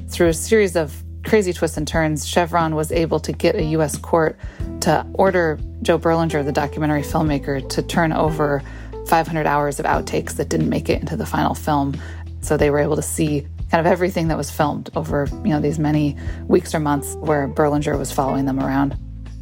Through 0.09 0.29
a 0.29 0.35
series 0.35 0.77
of 0.77 1.03
crazy 1.25 1.53
twists 1.53 1.77
and 1.77 1.89
turns, 1.89 2.27
Chevron 2.27 2.75
was 2.75 2.93
able 2.93 3.19
to 3.21 3.33
get 3.33 3.57
a 3.57 3.65
U.S. 3.65 3.97
court 3.97 4.39
to 4.81 5.05
order 5.15 5.59
Joe 5.83 5.99
Berlinger, 5.99 6.45
the 6.45 6.53
documentary 6.53 7.03
filmmaker, 7.03 7.67
to 7.71 7.83
turn 7.83 8.13
over 8.13 8.63
500 9.09 9.47
hours 9.47 9.81
of 9.81 9.87
outtakes 9.87 10.37
that 10.37 10.49
didn't 10.49 10.69
make 10.69 10.89
it 10.89 11.01
into 11.01 11.17
the 11.17 11.27
final 11.27 11.55
film. 11.55 12.01
So 12.43 12.57
they 12.57 12.71
were 12.71 12.79
able 12.79 12.97
to 12.97 13.03
see 13.03 13.47
kind 13.71 13.85
of 13.85 13.91
everything 13.91 14.29
that 14.29 14.37
was 14.37 14.51
filmed 14.51 14.91
over, 14.95 15.27
you 15.43 15.51
know, 15.51 15.61
these 15.61 15.79
many 15.79 16.17
weeks 16.47 16.75
or 16.75 16.81
months 16.81 17.15
where 17.17 17.49
Berlinger 17.49 17.99
was 17.99 18.13
following 18.13 18.45
them 18.45 18.61
around. 18.61 18.97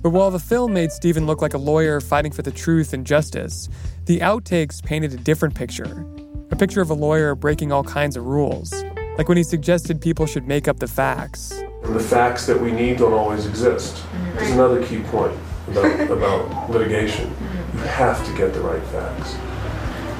But 0.04 0.10
while 0.10 0.30
the 0.30 0.38
film 0.38 0.74
made 0.74 0.92
Steven 0.92 1.24
look 1.24 1.40
like 1.40 1.54
a 1.54 1.58
lawyer 1.58 1.98
fighting 1.98 2.30
for 2.30 2.42
the 2.42 2.50
truth 2.50 2.92
and 2.92 3.06
justice, 3.06 3.70
the 4.04 4.18
outtakes 4.18 4.84
painted 4.84 5.14
a 5.14 5.16
different 5.16 5.54
picture 5.54 6.06
a 6.50 6.56
picture 6.56 6.82
of 6.82 6.90
a 6.90 6.94
lawyer 6.94 7.34
breaking 7.34 7.72
all 7.72 7.82
kinds 7.82 8.14
of 8.14 8.26
rules, 8.26 8.84
like 9.16 9.28
when 9.28 9.38
he 9.38 9.42
suggested 9.42 10.02
people 10.02 10.26
should 10.26 10.46
make 10.46 10.68
up 10.68 10.78
the 10.78 10.86
facts. 10.86 11.52
And 11.84 11.96
the 11.96 12.00
facts 12.00 12.44
that 12.46 12.60
we 12.60 12.70
need 12.70 12.98
don't 12.98 13.14
always 13.14 13.46
exist. 13.46 14.04
There's 14.34 14.50
another 14.50 14.84
key 14.86 15.00
point 15.04 15.32
about, 15.68 16.10
about 16.10 16.70
litigation. 16.70 17.30
You 17.72 17.78
have 17.80 18.24
to 18.26 18.36
get 18.36 18.52
the 18.52 18.60
right 18.60 18.82
facts. 18.88 19.34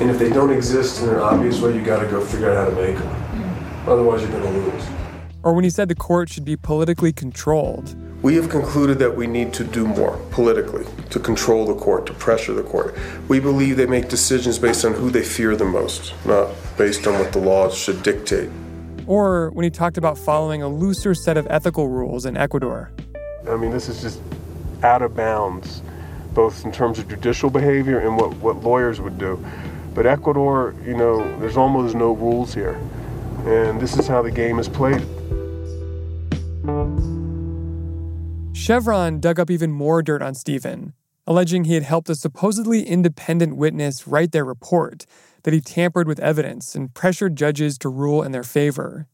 And 0.01 0.09
if 0.09 0.19
they 0.19 0.31
don't 0.31 0.51
exist 0.51 1.03
in 1.03 1.11
an 1.11 1.17
obvious 1.17 1.61
way, 1.61 1.75
you 1.77 1.83
got 1.83 2.01
to 2.01 2.09
go 2.09 2.25
figure 2.25 2.51
out 2.51 2.57
how 2.57 2.75
to 2.75 2.83
make 2.83 2.97
them. 2.97 3.07
Mm-hmm. 3.07 3.91
Otherwise, 3.91 4.23
you're 4.23 4.31
going 4.31 4.45
to 4.45 4.61
lose. 4.61 4.85
Or 5.43 5.53
when 5.53 5.63
he 5.63 5.69
said 5.69 5.91
the 5.91 5.95
court 5.95 6.31
should 6.31 6.47
be 6.47 6.57
politically 6.57 7.13
controlled, 7.13 7.95
we 8.25 8.37
have 8.37 8.49
concluded 8.49 8.99
that 8.99 9.15
we 9.15 9.27
need 9.27 9.53
to 9.53 9.63
do 9.63 9.87
more 9.87 10.17
politically 10.31 10.87
to 11.11 11.21
control 11.21 11.67
the 11.67 11.75
court, 11.75 12.07
to 12.07 12.15
pressure 12.15 12.55
the 12.55 12.63
court. 12.63 12.97
We 13.29 13.39
believe 13.39 13.77
they 13.77 13.85
make 13.85 14.09
decisions 14.09 14.59
based 14.59 14.83
on 14.87 14.95
who 14.95 15.11
they 15.11 15.23
fear 15.23 15.55
the 15.55 15.67
most, 15.67 16.15
not 16.25 16.49
based 16.79 17.07
on 17.07 17.19
what 17.19 17.35
the 17.35 17.39
laws 17.39 17.77
should 17.77 18.03
dictate. 18.03 18.49
Or 19.07 19.51
when 19.51 19.65
he 19.65 19.69
talked 19.69 19.99
about 19.99 20.17
following 20.17 20.63
a 20.63 20.69
looser 20.69 21.15
set 21.15 21.37
of 21.37 21.47
ethical 21.51 21.89
rules 21.89 22.25
in 22.25 22.35
Ecuador. 22.35 22.91
I 23.47 23.59
mean, 23.59 23.71
this 23.71 23.91
is 23.91 24.01
just 24.01 24.23
out 24.83 25.03
of 25.03 25.15
bounds, 25.15 25.83
both 26.33 26.65
in 26.65 26.73
terms 26.73 26.99
of 26.99 27.07
judicial 27.07 27.51
behavior 27.51 27.99
and 27.99 28.17
what, 28.17 28.35
what 28.37 28.63
lawyers 28.63 29.03
would 29.03 29.19
do. 29.19 29.45
But 29.93 30.07
Ecuador, 30.07 30.75
you 30.87 30.97
know, 30.97 31.19
there's 31.41 31.59
almost 31.59 31.95
no 31.95 32.13
rules 32.13 32.55
here. 32.55 32.81
And 33.45 33.79
this 33.79 33.99
is 33.99 34.07
how 34.07 34.23
the 34.23 34.31
game 34.31 34.59
is 34.59 34.67
played. 34.67 35.07
Chevron 38.65 39.21
dug 39.21 39.39
up 39.39 39.51
even 39.51 39.73
more 39.73 40.03
dirt 40.03 40.23
on 40.23 40.35
Steven, 40.35 40.95
alleging 41.27 41.65
he 41.65 41.75
had 41.75 41.83
helped 41.83 42.09
a 42.09 42.15
supposedly 42.15 42.83
independent 42.83 43.59
witness 43.59 44.07
write 44.07 44.33
their 44.33 44.47
report, 44.47 45.05
that 45.43 45.53
he 45.53 45.61
tampered 45.61 46.09
with 46.09 46.19
evidence 46.21 46.75
and 46.75 46.95
pressured 46.95 47.37
judges 47.37 47.77
to 47.77 47.91
rule 47.91 48.23
in 48.23 48.33
their 48.33 48.43
favor. 48.43 49.07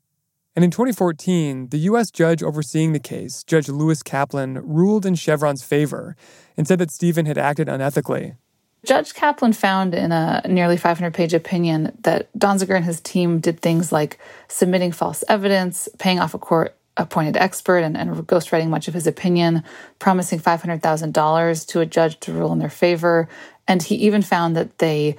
And 0.54 0.64
in 0.64 0.70
2014, 0.70 1.70
the 1.70 1.78
U.S. 1.78 2.12
judge 2.12 2.44
overseeing 2.44 2.92
the 2.92 3.00
case, 3.00 3.42
Judge 3.42 3.68
Lewis 3.68 4.04
Kaplan, 4.04 4.60
ruled 4.64 5.04
in 5.04 5.16
Chevron's 5.16 5.64
favor 5.64 6.14
and 6.56 6.68
said 6.68 6.78
that 6.78 6.92
Steven 6.92 7.26
had 7.26 7.36
acted 7.36 7.66
unethically. 7.66 8.36
Judge 8.84 9.14
Kaplan 9.14 9.52
found 9.52 9.96
in 9.96 10.12
a 10.12 10.42
nearly 10.48 10.76
500 10.76 11.12
page 11.12 11.34
opinion 11.34 11.98
that 12.02 12.32
Donziger 12.38 12.76
and 12.76 12.84
his 12.84 13.00
team 13.00 13.40
did 13.40 13.58
things 13.58 13.90
like 13.90 14.20
submitting 14.46 14.92
false 14.92 15.24
evidence, 15.28 15.88
paying 15.98 16.20
off 16.20 16.34
a 16.34 16.38
court 16.38 16.76
appointed 17.00 17.36
expert 17.36 17.78
and, 17.78 17.96
and 17.96 18.10
ghostwriting 18.26 18.68
much 18.68 18.88
of 18.88 18.94
his 18.94 19.06
opinion, 19.06 19.64
promising 19.98 20.38
$500,000 20.38 21.66
to 21.68 21.80
a 21.80 21.86
judge 21.86 22.20
to 22.20 22.32
rule 22.32 22.52
in 22.52 22.58
their 22.58 22.68
favor. 22.68 23.28
And 23.66 23.82
he 23.82 23.94
even 23.96 24.22
found 24.22 24.56
that 24.56 24.78
they 24.78 25.16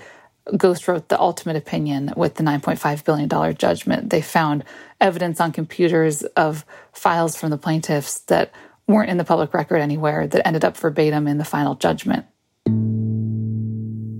ghost 0.57 0.87
wrote 0.87 1.09
the 1.09 1.19
ultimate 1.19 1.55
opinion 1.55 2.13
with 2.15 2.35
the 2.35 2.43
$9.5 2.43 3.05
billion 3.05 3.55
judgment. 3.55 4.09
They 4.09 4.21
found 4.21 4.63
evidence 4.99 5.39
on 5.39 5.51
computers 5.51 6.23
of 6.23 6.65
files 6.93 7.35
from 7.35 7.49
the 7.49 7.57
plaintiffs 7.57 8.19
that 8.21 8.51
weren't 8.87 9.09
in 9.09 9.17
the 9.17 9.23
public 9.23 9.53
record 9.53 9.77
anywhere 9.77 10.27
that 10.27 10.45
ended 10.45 10.65
up 10.65 10.77
verbatim 10.77 11.27
in 11.27 11.37
the 11.37 11.45
final 11.45 11.75
judgment. 11.75 12.25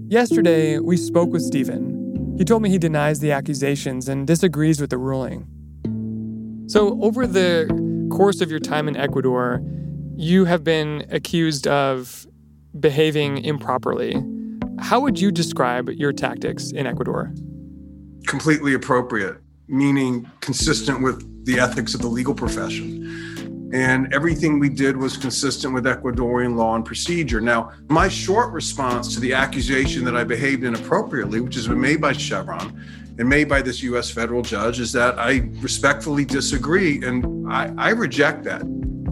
Yesterday, 0.10 0.80
we 0.80 0.98
spoke 0.98 1.32
with 1.32 1.42
Steven. 1.42 2.36
He 2.38 2.46
told 2.46 2.62
me 2.62 2.70
he 2.70 2.78
denies 2.78 3.20
the 3.20 3.32
accusations 3.32 4.08
and 4.08 4.28
disagrees 4.28 4.82
with 4.82 4.90
the 4.90 4.98
ruling. 4.98 5.48
So, 6.72 6.98
over 7.02 7.28
the 7.28 7.68
course 8.10 8.40
of 8.40 8.50
your 8.50 8.62
time 8.62 8.88
in 8.88 8.96
Ecuador, 8.96 9.62
you 10.16 10.46
have 10.46 10.64
been 10.64 11.06
accused 11.10 11.68
of 11.68 12.26
behaving 12.80 13.44
improperly. 13.44 14.16
How 14.80 15.02
would 15.02 15.20
you 15.20 15.34
describe 15.34 15.90
your 15.90 16.14
tactics 16.14 16.72
in 16.72 16.88
Ecuador? 16.88 17.34
Completely 18.26 18.74
appropriate, 18.74 19.36
meaning 19.68 20.32
consistent 20.40 21.02
with 21.02 21.46
the 21.46 21.60
ethics 21.60 21.94
of 21.94 22.00
the 22.00 22.08
legal 22.08 22.34
profession. 22.34 23.70
And 23.74 24.14
everything 24.14 24.58
we 24.58 24.70
did 24.70 24.96
was 24.96 25.18
consistent 25.18 25.74
with 25.74 25.84
Ecuadorian 25.84 26.56
law 26.56 26.76
and 26.76 26.86
procedure. 26.86 27.42
Now, 27.42 27.74
my 27.90 28.08
short 28.08 28.54
response 28.54 29.14
to 29.16 29.20
the 29.20 29.34
accusation 29.34 30.06
that 30.06 30.16
I 30.16 30.24
behaved 30.24 30.64
inappropriately, 30.64 31.42
which 31.42 31.56
has 31.56 31.68
been 31.68 31.82
made 31.82 32.00
by 32.00 32.14
Chevron 32.14 32.82
and 33.22 33.30
made 33.30 33.48
by 33.48 33.62
this 33.62 33.84
US 33.84 34.10
federal 34.10 34.42
judge, 34.42 34.80
is 34.80 34.92
that 34.94 35.20
I 35.20 35.48
respectfully 35.60 36.26
disagree 36.26 37.04
and 37.04 37.48
I, 37.48 37.72
I 37.78 37.90
reject 37.92 38.44
that. 38.46 38.64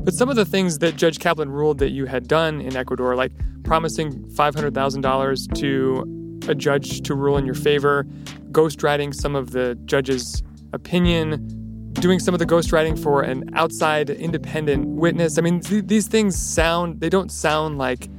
But 0.03 0.15
some 0.15 0.29
of 0.29 0.35
the 0.35 0.45
things 0.45 0.79
that 0.79 0.95
Judge 0.95 1.19
Kaplan 1.19 1.51
ruled 1.51 1.77
that 1.77 1.91
you 1.91 2.07
had 2.07 2.27
done 2.27 2.59
in 2.59 2.75
Ecuador, 2.75 3.15
like 3.15 3.31
promising 3.63 4.23
$500,000 4.29 5.59
to 5.59 6.49
a 6.49 6.55
judge 6.55 7.01
to 7.01 7.13
rule 7.13 7.37
in 7.37 7.45
your 7.45 7.53
favor, 7.53 8.07
ghostwriting 8.51 9.13
some 9.13 9.35
of 9.35 9.51
the 9.51 9.75
judge's 9.85 10.41
opinion, 10.73 11.91
doing 11.93 12.17
some 12.17 12.33
of 12.33 12.39
the 12.39 12.47
ghostwriting 12.47 12.97
for 12.97 13.21
an 13.21 13.47
outside 13.53 14.09
independent 14.09 14.87
witness. 14.87 15.37
I 15.37 15.41
mean, 15.41 15.59
th- 15.59 15.85
these 15.85 16.07
things 16.07 16.35
sound, 16.35 16.99
they 16.99 17.09
don't 17.09 17.31
sound 17.31 17.77
like 17.77 18.09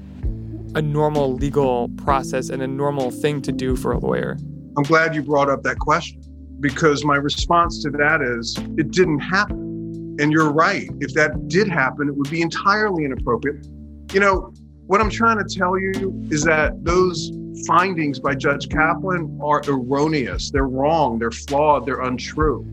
a 0.77 0.83
normal 0.83 1.35
legal 1.35 1.89
process 1.97 2.49
and 2.49 2.63
a 2.63 2.69
normal 2.69 3.11
thing 3.11 3.43
to 3.43 3.51
do 3.51 3.75
for 3.75 3.91
a 3.91 3.99
lawyer. 3.99 4.37
I'm 4.77 4.85
glad 4.85 5.15
you 5.15 5.23
brought 5.23 5.49
up 5.49 5.62
that 5.65 5.79
question 5.79 6.23
because 6.61 7.05
my 7.05 7.17
response 7.17 7.83
to 7.83 7.91
that 7.91 8.21
is 8.23 8.57
it 8.79 8.91
didn't 8.91 9.21
happen. 9.21 10.17
And 10.21 10.33
you're 10.33 10.53
right. 10.53 10.89
If 11.00 11.15
that 11.15 11.49
did 11.49 11.69
happen, 11.69 12.09
it 12.09 12.15
would 12.15 12.31
be 12.31 12.43
entirely 12.43 13.05
inappropriate. 13.05 13.67
You 14.12 14.21
know, 14.21 14.53
what 14.87 15.00
I'm 15.00 15.09
trying 15.09 15.39
to 15.39 15.45
tell 15.45 15.79
you 15.79 16.12
is 16.31 16.45
that 16.45 16.85
those 16.85 17.31
findings 17.67 18.19
by 18.19 18.35
Judge 18.35 18.69
Kaplan 18.69 19.39
are 19.43 19.62
erroneous. 19.67 20.50
They're 20.50 20.67
wrong. 20.67 21.19
They're 21.19 21.31
flawed. 21.31 21.87
They're 21.87 22.00
untrue. 22.00 22.67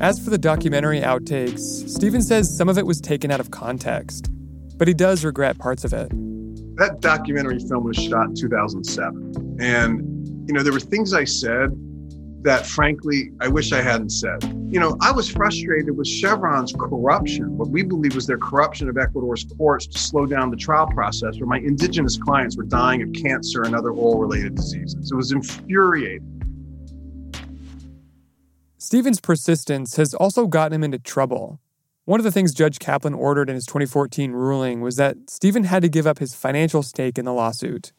As 0.00 0.18
for 0.18 0.30
the 0.30 0.38
documentary 0.38 1.02
outtakes, 1.02 1.88
Steven 1.88 2.22
says 2.22 2.56
some 2.56 2.68
of 2.70 2.78
it 2.78 2.86
was 2.86 3.00
taken 3.00 3.30
out 3.30 3.38
of 3.38 3.50
context, 3.50 4.30
but 4.78 4.88
he 4.88 4.94
does 4.94 5.24
regret 5.24 5.58
parts 5.58 5.84
of 5.84 5.92
it. 5.92 6.08
That 6.76 7.00
documentary 7.00 7.58
film 7.58 7.84
was 7.84 7.96
shot 7.96 8.28
in 8.28 8.34
2007. 8.34 9.58
And, 9.60 10.39
you 10.50 10.54
know, 10.54 10.64
there 10.64 10.72
were 10.72 10.80
things 10.80 11.14
I 11.14 11.22
said 11.22 11.70
that 12.42 12.66
frankly 12.66 13.30
I 13.40 13.46
wish 13.46 13.70
I 13.70 13.82
hadn't 13.82 14.10
said. 14.10 14.42
You 14.68 14.80
know, 14.80 14.96
I 15.00 15.12
was 15.12 15.30
frustrated 15.30 15.96
with 15.96 16.08
Chevron's 16.08 16.72
corruption, 16.72 17.56
what 17.56 17.68
we 17.68 17.84
believe 17.84 18.16
was 18.16 18.26
their 18.26 18.36
corruption 18.36 18.88
of 18.88 18.98
Ecuador's 18.98 19.44
courts 19.56 19.86
to 19.86 19.96
slow 19.96 20.26
down 20.26 20.50
the 20.50 20.56
trial 20.56 20.88
process, 20.88 21.38
where 21.38 21.46
my 21.46 21.58
indigenous 21.58 22.16
clients 22.16 22.56
were 22.56 22.64
dying 22.64 23.00
of 23.00 23.12
cancer 23.12 23.62
and 23.62 23.76
other 23.76 23.92
oil 23.92 24.18
related 24.18 24.56
diseases. 24.56 25.12
It 25.12 25.14
was 25.14 25.30
infuriating. 25.30 26.42
Steven's 28.78 29.20
persistence 29.20 29.94
has 29.98 30.14
also 30.14 30.48
gotten 30.48 30.72
him 30.72 30.82
into 30.82 30.98
trouble. 30.98 31.60
One 32.06 32.18
of 32.18 32.24
the 32.24 32.32
things 32.32 32.52
Judge 32.52 32.80
Kaplan 32.80 33.14
ordered 33.14 33.48
in 33.48 33.54
his 33.54 33.66
2014 33.66 34.32
ruling 34.32 34.80
was 34.80 34.96
that 34.96 35.16
Steven 35.28 35.62
had 35.62 35.82
to 35.82 35.88
give 35.88 36.08
up 36.08 36.18
his 36.18 36.34
financial 36.34 36.82
stake 36.82 37.18
in 37.18 37.24
the 37.24 37.32
lawsuit. 37.32 37.92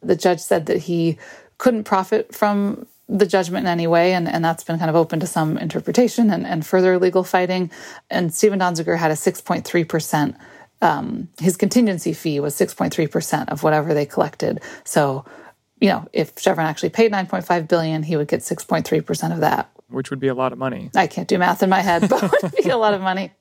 The 0.00 0.14
judge 0.14 0.38
said 0.38 0.66
that 0.66 0.78
he 0.78 1.18
couldn't 1.58 1.84
profit 1.84 2.34
from 2.34 2.86
the 3.08 3.26
judgment 3.26 3.64
in 3.64 3.68
any 3.68 3.86
way, 3.86 4.12
and, 4.12 4.28
and 4.28 4.44
that's 4.44 4.62
been 4.62 4.78
kind 4.78 4.90
of 4.90 4.96
open 4.96 5.18
to 5.20 5.26
some 5.26 5.56
interpretation 5.58 6.30
and, 6.30 6.46
and 6.46 6.66
further 6.66 6.98
legal 6.98 7.24
fighting. 7.24 7.70
And 8.10 8.32
Steven 8.32 8.58
Donziger 8.58 8.98
had 8.98 9.10
a 9.10 9.14
6.3%, 9.14 10.36
um, 10.82 11.28
his 11.40 11.56
contingency 11.56 12.12
fee 12.12 12.38
was 12.38 12.54
6.3% 12.54 13.48
of 13.48 13.62
whatever 13.62 13.94
they 13.94 14.04
collected. 14.04 14.60
So, 14.84 15.24
you 15.80 15.88
know, 15.88 16.06
if 16.12 16.38
Chevron 16.38 16.66
actually 16.66 16.90
paid 16.90 17.12
9.5 17.12 17.66
billion, 17.66 18.02
he 18.02 18.16
would 18.16 18.28
get 18.28 18.40
6.3% 18.40 19.32
of 19.32 19.40
that. 19.40 19.70
Which 19.88 20.10
would 20.10 20.20
be 20.20 20.28
a 20.28 20.34
lot 20.34 20.52
of 20.52 20.58
money. 20.58 20.90
I 20.94 21.06
can't 21.06 21.28
do 21.28 21.38
math 21.38 21.62
in 21.62 21.70
my 21.70 21.80
head, 21.80 22.08
but 22.10 22.22
would 22.42 22.52
be 22.62 22.68
a 22.68 22.76
lot 22.76 22.92
of 22.92 23.00
money. 23.00 23.32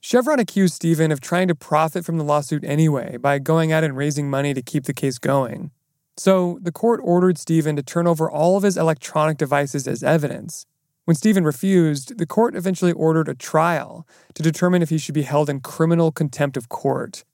Chevron 0.00 0.40
accused 0.40 0.74
Steven 0.74 1.12
of 1.12 1.20
trying 1.20 1.48
to 1.48 1.54
profit 1.54 2.04
from 2.04 2.18
the 2.18 2.24
lawsuit 2.24 2.64
anyway 2.64 3.16
by 3.16 3.38
going 3.38 3.72
out 3.72 3.84
and 3.84 3.96
raising 3.96 4.28
money 4.28 4.52
to 4.52 4.62
keep 4.62 4.84
the 4.84 4.94
case 4.94 5.18
going. 5.18 5.70
So 6.16 6.58
the 6.62 6.72
court 6.72 7.00
ordered 7.02 7.38
Steven 7.38 7.76
to 7.76 7.82
turn 7.82 8.06
over 8.06 8.30
all 8.30 8.56
of 8.56 8.62
his 8.62 8.76
electronic 8.76 9.36
devices 9.36 9.86
as 9.86 10.02
evidence. 10.02 10.66
When 11.04 11.14
Steven 11.14 11.44
refused, 11.44 12.18
the 12.18 12.26
court 12.26 12.56
eventually 12.56 12.92
ordered 12.92 13.28
a 13.28 13.34
trial 13.34 14.06
to 14.34 14.42
determine 14.42 14.82
if 14.82 14.90
he 14.90 14.98
should 14.98 15.14
be 15.14 15.22
held 15.22 15.48
in 15.48 15.60
criminal 15.60 16.10
contempt 16.10 16.56
of 16.56 16.68
court. 16.68 17.24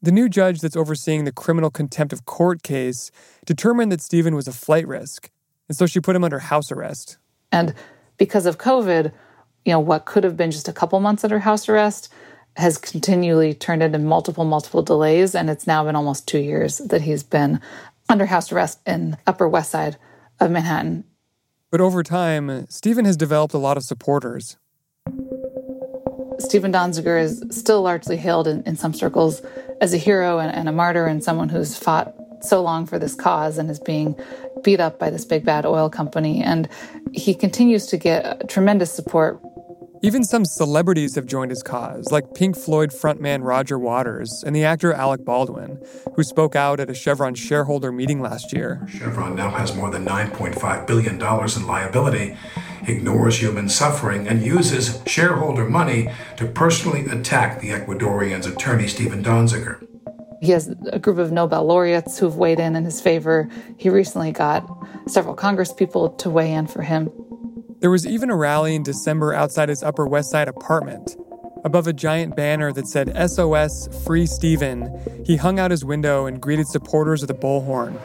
The 0.00 0.12
new 0.12 0.28
judge 0.28 0.60
that's 0.60 0.76
overseeing 0.76 1.24
the 1.24 1.32
criminal 1.32 1.70
contempt 1.70 2.12
of 2.12 2.24
court 2.24 2.62
case 2.62 3.10
determined 3.44 3.90
that 3.92 4.00
Steven 4.00 4.34
was 4.34 4.46
a 4.46 4.52
flight 4.52 4.86
risk, 4.86 5.30
and 5.68 5.76
so 5.76 5.86
she 5.86 6.00
put 6.00 6.16
him 6.16 6.24
under 6.24 6.38
house 6.38 6.70
arrest. 6.70 7.18
And 7.50 7.74
because 8.16 8.46
of 8.46 8.58
COVID, 8.58 9.12
you 9.64 9.72
know, 9.72 9.80
what 9.80 10.04
could 10.04 10.24
have 10.24 10.36
been 10.36 10.50
just 10.50 10.68
a 10.68 10.72
couple 10.72 10.98
months 11.00 11.24
under 11.24 11.40
house 11.40 11.68
arrest 11.68 12.10
has 12.56 12.78
continually 12.78 13.54
turned 13.54 13.82
into 13.82 13.98
multiple, 13.98 14.44
multiple 14.44 14.82
delays. 14.82 15.34
And 15.34 15.50
it's 15.50 15.66
now 15.66 15.84
been 15.84 15.94
almost 15.94 16.26
two 16.26 16.38
years 16.38 16.78
that 16.78 17.02
he's 17.02 17.22
been 17.22 17.60
under 18.08 18.26
house 18.26 18.52
arrest 18.52 18.80
in 18.86 19.16
Upper 19.26 19.48
West 19.48 19.70
Side 19.70 19.96
of 20.40 20.50
Manhattan. 20.50 21.04
But 21.70 21.80
over 21.80 22.02
time, 22.02 22.66
Steven 22.68 23.04
has 23.04 23.16
developed 23.16 23.54
a 23.54 23.58
lot 23.58 23.76
of 23.76 23.82
supporters. 23.82 24.56
Steven 26.38 26.72
Donziger 26.72 27.20
is 27.20 27.42
still 27.50 27.82
largely 27.82 28.16
hailed 28.16 28.46
in, 28.46 28.62
in 28.62 28.76
some 28.76 28.94
circles 28.94 29.42
as 29.80 29.92
a 29.92 29.98
hero 29.98 30.38
and, 30.38 30.54
and 30.54 30.68
a 30.68 30.72
martyr 30.72 31.06
and 31.06 31.22
someone 31.22 31.48
who's 31.48 31.76
fought 31.76 32.14
so 32.40 32.62
long 32.62 32.86
for 32.86 32.98
this 32.98 33.14
cause 33.14 33.58
and 33.58 33.70
is 33.70 33.80
being 33.80 34.14
beat 34.62 34.80
up 34.80 34.98
by 34.98 35.10
this 35.10 35.24
big 35.24 35.44
bad 35.44 35.66
oil 35.66 35.90
company. 35.90 36.42
And 36.42 36.68
he 37.12 37.34
continues 37.34 37.86
to 37.86 37.96
get 37.96 38.48
tremendous 38.48 38.92
support 38.92 39.40
even 40.02 40.22
some 40.22 40.44
celebrities 40.44 41.14
have 41.16 41.26
joined 41.26 41.50
his 41.50 41.62
cause, 41.62 42.10
like 42.12 42.34
Pink 42.34 42.56
Floyd 42.56 42.90
frontman 42.90 43.44
Roger 43.44 43.78
Waters 43.78 44.42
and 44.46 44.54
the 44.54 44.64
actor 44.64 44.92
Alec 44.92 45.24
Baldwin, 45.24 45.82
who 46.14 46.22
spoke 46.22 46.54
out 46.54 46.80
at 46.80 46.90
a 46.90 46.94
Chevron 46.94 47.34
shareholder 47.34 47.90
meeting 47.90 48.20
last 48.20 48.52
year. 48.52 48.86
Chevron 48.88 49.34
now 49.34 49.50
has 49.50 49.74
more 49.74 49.90
than 49.90 50.04
$9.5 50.04 50.86
billion 50.86 51.14
in 51.14 51.66
liability, 51.66 52.36
ignores 52.86 53.40
human 53.40 53.68
suffering, 53.68 54.28
and 54.28 54.42
uses 54.42 55.02
shareholder 55.06 55.68
money 55.68 56.10
to 56.36 56.46
personally 56.46 57.06
attack 57.06 57.60
the 57.60 57.70
Ecuadorian's 57.70 58.46
attorney, 58.46 58.86
Steven 58.86 59.22
Donziger. 59.22 59.84
He 60.40 60.52
has 60.52 60.72
a 60.92 61.00
group 61.00 61.18
of 61.18 61.32
Nobel 61.32 61.64
laureates 61.64 62.18
who've 62.18 62.36
weighed 62.36 62.60
in 62.60 62.76
in 62.76 62.84
his 62.84 63.00
favor. 63.00 63.48
He 63.76 63.90
recently 63.90 64.30
got 64.30 64.64
several 65.08 65.34
congresspeople 65.34 66.16
to 66.18 66.30
weigh 66.30 66.52
in 66.52 66.68
for 66.68 66.82
him. 66.82 67.10
There 67.80 67.90
was 67.90 68.04
even 68.04 68.28
a 68.28 68.34
rally 68.34 68.74
in 68.74 68.82
December 68.82 69.32
outside 69.32 69.68
his 69.68 69.84
Upper 69.84 70.06
West 70.06 70.30
Side 70.30 70.48
apartment. 70.48 71.16
Above 71.64 71.86
a 71.86 71.92
giant 71.92 72.34
banner 72.34 72.72
that 72.72 72.88
said 72.88 73.12
SOS 73.30 73.88
Free 74.04 74.26
Steven, 74.26 75.22
he 75.24 75.36
hung 75.36 75.60
out 75.60 75.70
his 75.70 75.84
window 75.84 76.26
and 76.26 76.40
greeted 76.40 76.66
supporters 76.66 77.20
with 77.20 77.30
a 77.30 77.34
bullhorn. 77.34 78.00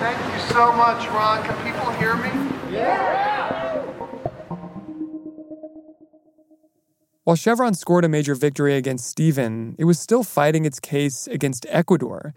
Thank 0.00 0.18
you 0.34 0.40
so 0.52 0.72
much, 0.72 1.06
Ron. 1.08 1.44
Can 1.44 1.72
people 1.72 1.92
hear 1.92 2.16
me? 2.16 2.30
Yeah! 2.72 3.82
While 7.22 7.36
Chevron 7.36 7.74
scored 7.74 8.04
a 8.04 8.08
major 8.08 8.34
victory 8.34 8.74
against 8.74 9.06
Steven, 9.06 9.76
it 9.78 9.84
was 9.84 10.00
still 10.00 10.24
fighting 10.24 10.64
its 10.64 10.80
case 10.80 11.28
against 11.28 11.64
Ecuador. 11.68 12.34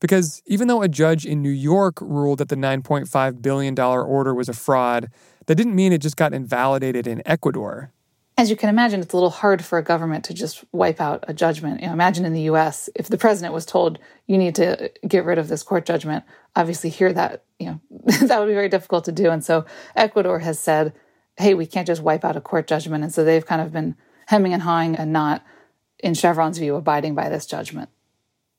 Because 0.00 0.40
even 0.46 0.68
though 0.68 0.82
a 0.82 0.88
judge 0.88 1.26
in 1.26 1.42
New 1.42 1.50
York 1.50 2.00
ruled 2.00 2.38
that 2.38 2.48
the 2.48 2.54
$9.5 2.54 3.42
billion 3.42 3.76
order 3.76 4.32
was 4.32 4.48
a 4.48 4.52
fraud, 4.52 5.08
that 5.48 5.54
didn't 5.54 5.74
mean 5.74 5.92
it 5.92 6.02
just 6.02 6.16
got 6.16 6.34
invalidated 6.34 7.06
in 7.06 7.22
Ecuador. 7.24 7.90
as 8.36 8.50
you 8.50 8.56
can 8.56 8.68
imagine, 8.68 9.00
it's 9.00 9.12
a 9.14 9.16
little 9.16 9.30
hard 9.30 9.64
for 9.64 9.78
a 9.78 9.82
government 9.82 10.24
to 10.26 10.34
just 10.34 10.62
wipe 10.72 11.00
out 11.00 11.24
a 11.26 11.34
judgment. 11.34 11.80
You 11.80 11.88
know, 11.88 11.92
imagine 11.94 12.24
in 12.24 12.34
the 12.34 12.42
US, 12.42 12.88
if 12.94 13.08
the 13.08 13.16
president 13.16 13.52
was 13.52 13.66
told, 13.66 13.98
you 14.28 14.38
need 14.38 14.54
to 14.56 14.92
get 15.08 15.24
rid 15.24 15.38
of 15.38 15.48
this 15.48 15.64
court 15.64 15.86
judgment, 15.86 16.22
obviously 16.54 16.90
here 16.90 17.12
that, 17.14 17.44
you 17.58 17.66
know, 17.66 17.80
that 18.26 18.38
would 18.38 18.46
be 18.46 18.54
very 18.54 18.68
difficult 18.68 19.06
to 19.06 19.12
do. 19.12 19.30
And 19.30 19.42
so 19.42 19.64
Ecuador 19.96 20.38
has 20.40 20.60
said, 20.60 20.92
hey, 21.38 21.54
we 21.54 21.66
can't 21.66 21.86
just 21.86 22.02
wipe 22.02 22.24
out 22.24 22.36
a 22.36 22.40
court 22.40 22.68
judgment. 22.68 23.02
And 23.02 23.12
so 23.12 23.24
they've 23.24 23.46
kind 23.46 23.62
of 23.62 23.72
been 23.72 23.96
hemming 24.26 24.52
and 24.52 24.62
hawing 24.62 24.94
and 24.96 25.12
not, 25.12 25.42
in 25.98 26.14
Chevron's 26.14 26.58
view, 26.58 26.76
abiding 26.76 27.14
by 27.14 27.28
this 27.30 27.46
judgment. 27.46 27.88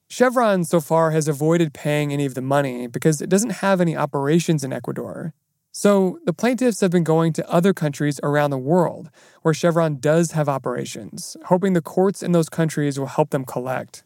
Chevron 0.09 0.63
so 0.63 0.81
far 0.81 1.11
has 1.11 1.27
avoided 1.27 1.71
paying 1.71 2.11
any 2.11 2.25
of 2.25 2.33
the 2.33 2.41
money 2.41 2.87
because 2.87 3.21
it 3.21 3.29
doesn't 3.29 3.61
have 3.61 3.79
any 3.79 3.95
operations 3.95 4.63
in 4.63 4.73
Ecuador. 4.73 5.33
So 5.81 6.19
the 6.25 6.33
plaintiffs 6.33 6.81
have 6.81 6.91
been 6.91 7.05
going 7.05 7.31
to 7.31 7.49
other 7.49 7.73
countries 7.73 8.19
around 8.21 8.49
the 8.49 8.57
world 8.57 9.09
where 9.43 9.53
Chevron 9.53 9.95
does 10.01 10.31
have 10.31 10.49
operations, 10.49 11.37
hoping 11.45 11.71
the 11.71 11.81
courts 11.81 12.21
in 12.21 12.33
those 12.33 12.49
countries 12.49 12.99
will 12.99 13.07
help 13.07 13.29
them 13.29 13.45
collect. 13.45 14.03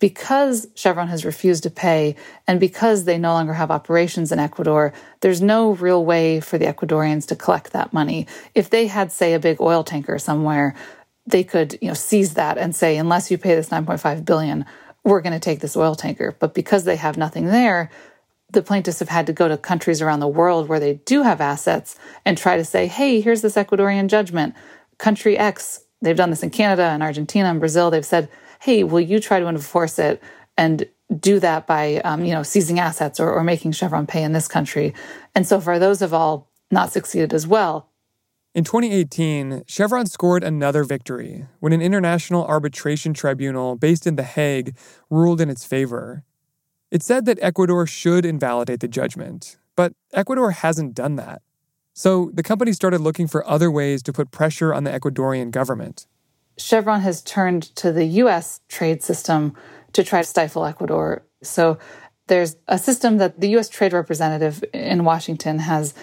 Because 0.00 0.66
Chevron 0.74 1.08
has 1.08 1.24
refused 1.24 1.62
to 1.62 1.70
pay 1.70 2.14
and 2.46 2.60
because 2.60 3.04
they 3.04 3.16
no 3.16 3.32
longer 3.32 3.54
have 3.54 3.70
operations 3.70 4.32
in 4.32 4.38
Ecuador, 4.38 4.92
there's 5.20 5.40
no 5.40 5.70
real 5.70 6.04
way 6.04 6.40
for 6.40 6.58
the 6.58 6.66
Ecuadorians 6.66 7.26
to 7.28 7.36
collect 7.36 7.72
that 7.72 7.94
money. 7.94 8.26
If 8.54 8.68
they 8.68 8.86
had, 8.86 9.10
say, 9.10 9.32
a 9.32 9.40
big 9.40 9.62
oil 9.62 9.82
tanker 9.82 10.18
somewhere, 10.18 10.74
they 11.26 11.42
could, 11.42 11.78
you 11.80 11.88
know, 11.88 11.94
seize 11.94 12.34
that 12.34 12.58
and 12.58 12.76
say, 12.76 12.98
unless 12.98 13.30
you 13.30 13.38
pay 13.38 13.54
this 13.54 13.70
9.5 13.70 14.26
billion, 14.26 14.66
we're 15.04 15.22
going 15.22 15.32
to 15.32 15.40
take 15.40 15.60
this 15.60 15.74
oil 15.74 15.94
tanker. 15.94 16.36
But 16.38 16.52
because 16.52 16.84
they 16.84 16.96
have 16.96 17.16
nothing 17.16 17.46
there, 17.46 17.90
the 18.54 18.62
plaintiffs 18.62 19.00
have 19.00 19.08
had 19.08 19.26
to 19.26 19.32
go 19.32 19.48
to 19.48 19.56
countries 19.56 20.00
around 20.00 20.20
the 20.20 20.28
world 20.28 20.68
where 20.68 20.80
they 20.80 20.94
do 20.94 21.22
have 21.22 21.40
assets 21.40 21.96
and 22.24 22.38
try 22.38 22.56
to 22.56 22.64
say, 22.64 22.86
hey, 22.86 23.20
here's 23.20 23.42
this 23.42 23.56
Ecuadorian 23.56 24.08
judgment. 24.08 24.54
Country 24.98 25.36
X, 25.36 25.84
they've 26.00 26.16
done 26.16 26.30
this 26.30 26.42
in 26.42 26.50
Canada 26.50 26.84
and 26.84 27.02
Argentina 27.02 27.48
and 27.48 27.60
Brazil. 27.60 27.90
They've 27.90 28.04
said, 28.04 28.28
hey, 28.60 28.84
will 28.84 29.00
you 29.00 29.20
try 29.20 29.40
to 29.40 29.46
enforce 29.46 29.98
it 29.98 30.22
and 30.56 30.88
do 31.20 31.38
that 31.40 31.66
by, 31.66 31.96
um, 31.96 32.24
you 32.24 32.32
know, 32.32 32.42
seizing 32.42 32.78
assets 32.78 33.20
or, 33.20 33.30
or 33.30 33.44
making 33.44 33.72
Chevron 33.72 34.06
pay 34.06 34.22
in 34.22 34.32
this 34.32 34.48
country? 34.48 34.94
And 35.34 35.46
so 35.46 35.60
far, 35.60 35.78
those 35.78 36.00
have 36.00 36.14
all 36.14 36.50
not 36.70 36.92
succeeded 36.92 37.34
as 37.34 37.46
well. 37.46 37.90
In 38.54 38.62
2018, 38.62 39.64
Chevron 39.66 40.06
scored 40.06 40.44
another 40.44 40.84
victory 40.84 41.46
when 41.58 41.72
an 41.72 41.82
international 41.82 42.44
arbitration 42.44 43.12
tribunal 43.12 43.74
based 43.74 44.06
in 44.06 44.14
The 44.14 44.22
Hague 44.22 44.76
ruled 45.10 45.40
in 45.40 45.50
its 45.50 45.64
favor. 45.64 46.22
It 46.94 47.02
said 47.02 47.26
that 47.26 47.40
Ecuador 47.42 47.88
should 47.88 48.24
invalidate 48.24 48.78
the 48.78 48.86
judgment, 48.86 49.56
but 49.74 49.94
Ecuador 50.12 50.52
hasn't 50.52 50.94
done 50.94 51.16
that. 51.16 51.42
So 51.92 52.30
the 52.32 52.44
company 52.44 52.72
started 52.72 53.00
looking 53.00 53.26
for 53.26 53.44
other 53.48 53.68
ways 53.68 54.00
to 54.04 54.12
put 54.12 54.30
pressure 54.30 54.72
on 54.72 54.84
the 54.84 54.92
Ecuadorian 54.92 55.50
government. 55.50 56.06
Chevron 56.56 57.00
has 57.00 57.20
turned 57.20 57.64
to 57.74 57.90
the 57.90 58.04
US 58.22 58.60
trade 58.68 59.02
system 59.02 59.56
to 59.92 60.04
try 60.04 60.22
to 60.22 60.28
stifle 60.28 60.64
Ecuador. 60.64 61.26
So 61.42 61.78
there's 62.28 62.54
a 62.68 62.78
system 62.78 63.16
that 63.18 63.40
the 63.40 63.48
US 63.56 63.68
trade 63.68 63.92
representative 63.92 64.62
in 64.72 65.02
Washington 65.02 65.58
has 65.58 65.94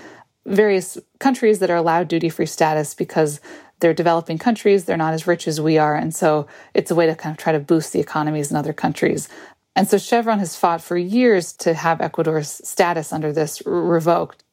various 0.45 0.97
countries 1.19 1.59
that 1.59 1.69
are 1.69 1.77
allowed 1.77 2.09
duty 2.09 2.27
free 2.27 2.45
status 2.45 2.93
because 2.95 3.39
they're 3.79 3.93
developing 3.93 4.37
countries, 4.37 4.83
they're 4.83 4.97
not 4.97 5.13
as 5.13 5.25
rich 5.25 5.47
as 5.47 5.61
we 5.61 5.77
are. 5.77 5.95
And 5.95 6.13
so 6.13 6.47
it's 6.73 6.91
a 6.91 6.95
way 6.95 7.05
to 7.05 7.15
kind 7.15 7.33
of 7.33 7.41
try 7.41 7.53
to 7.53 7.59
boost 7.59 7.93
the 7.93 8.01
economies 8.01 8.51
in 8.51 8.57
other 8.57 8.73
countries. 8.73 9.29
And 9.75 9.87
so 9.87 9.97
Chevron 9.97 10.39
has 10.39 10.55
fought 10.55 10.81
for 10.81 10.97
years 10.97 11.53
to 11.53 11.73
have 11.73 12.01
Ecuador's 12.01 12.61
status 12.63 13.13
under 13.13 13.31
this 13.31 13.61
revoked. 13.65 14.43